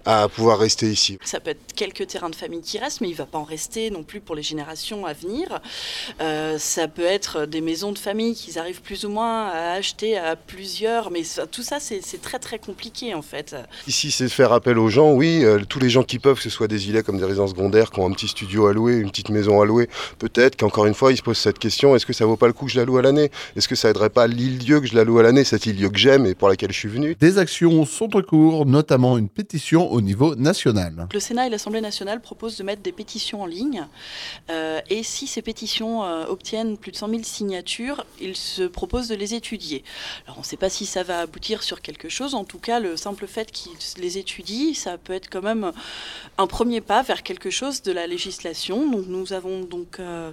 [0.07, 1.19] à pouvoir rester ici.
[1.25, 3.45] Ça peut être quelques terrains de famille qui restent, mais il ne va pas en
[3.45, 5.61] rester non plus pour les générations à venir.
[6.21, 10.17] Euh, ça peut être des maisons de famille qu'ils arrivent plus ou moins à acheter
[10.17, 13.57] à plusieurs, mais ça- tout ça, c'est très très compliqué en fait.
[13.87, 16.51] Ici, c'est faire appel aux gens, oui, euh, tous les gens qui peuvent, que ce
[16.51, 19.11] soit des îlets comme des résidences secondaires, qui ont un petit studio à louer, une
[19.11, 19.89] petite maison à louer,
[20.19, 22.53] peut-être qu'encore une fois, ils se posent cette question, est-ce que ça vaut pas le
[22.53, 23.31] coup que je la loue à l'année?
[23.57, 25.99] Est-ce que ça aiderait pas l'île-dieu que je la loue à l'année, cette île-dieu que
[25.99, 27.17] j'aime et pour laquelle je suis venu.
[27.19, 31.09] Des actions sont en cours, notamment une pétition au niveau national.
[31.13, 33.87] Le Sénat et l'Assemblée nationale proposent de mettre des pétitions en ligne.
[34.51, 39.09] euh, et si ces pétitions euh, obtiennent plus de 100 000 signatures, ils se proposent
[39.09, 39.83] de les étudier.
[40.27, 42.35] Alors on ne sait pas si ça va aboutir sur quelque chose.
[42.35, 45.73] En tout cas, le simple fait qu'ils les étudient, ça peut être quand même
[46.39, 48.91] un premier pas vers quelque chose de la législation.
[48.91, 50.31] Donc nous avons donc euh,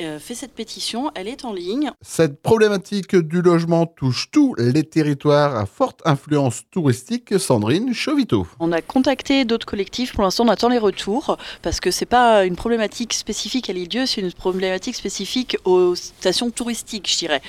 [0.00, 1.10] euh, fait cette pétition.
[1.14, 1.90] Elle est en ligne.
[2.02, 7.38] Cette problématique du logement touche tous les territoires à forte influence touristique.
[7.38, 8.46] Sandrine Chovito.
[8.60, 10.12] On a contacté d'autres collectifs.
[10.12, 14.06] Pour l'instant, on attend les retours parce que c'est pas une problématique spécifique à l'île-dieu,
[14.06, 17.40] c'est une problématique spécifique aux stations touristiques, je dirais,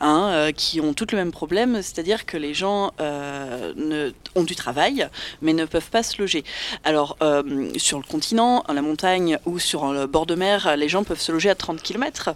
[0.00, 4.54] hein, euh, qui ont toutes le même problème, c'est-à-dire que les gens euh, ont du
[4.54, 5.08] travail
[5.40, 6.44] mais ne peuvent pas se loger.
[6.84, 10.88] Alors, euh, sur le continent, à la montagne ou sur le bord de mer, les
[10.88, 12.32] gens peuvent se loger à 30 km.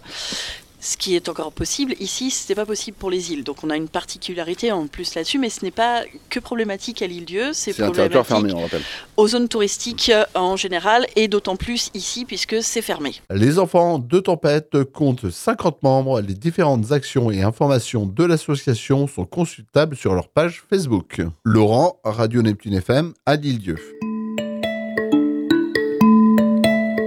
[0.79, 1.95] Ce qui est encore possible.
[1.99, 3.43] Ici, ce n'est pas possible pour les îles.
[3.43, 7.07] Donc, on a une particularité en plus là-dessus, mais ce n'est pas que problématique à
[7.07, 8.81] l'île-dieu, c'est C'est un territoire fermé, problématique on rappelle.
[9.17, 13.13] aux zones touristiques euh, en général et d'autant plus ici puisque c'est fermé.
[13.31, 16.21] Les enfants de tempête comptent 50 membres.
[16.21, 21.21] Les différentes actions et informations de l'association sont consultables sur leur page Facebook.
[21.43, 23.77] Laurent, Radio Neptune FM, à Lille-Dieu.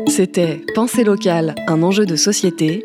[0.09, 2.85] C'était Pensée locale, un enjeu de société.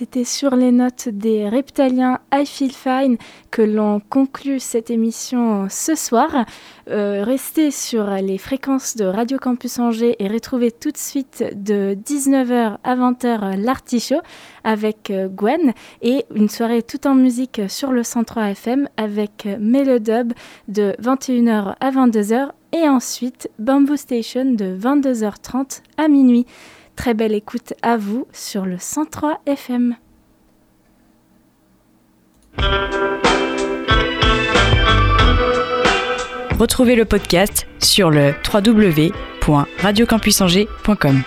[0.00, 3.18] C'était sur les notes des reptiliens I Feel Fine
[3.50, 6.46] que l'on conclut cette émission ce soir.
[6.88, 11.94] Euh, restez sur les fréquences de Radio Campus Angers et retrouvez tout de suite de
[12.02, 14.22] 19h à 20h l'artichaut
[14.64, 20.32] avec euh, Gwen et une soirée tout en musique sur le 103 FM avec Melodub
[20.68, 26.46] de 21h à 22h et ensuite Bamboo Station de 22h30 à minuit.
[27.00, 29.96] Très belle écoute à vous sur le 103 FM.
[36.58, 41.22] Retrouvez le podcast sur le www.radiocampusangers.com.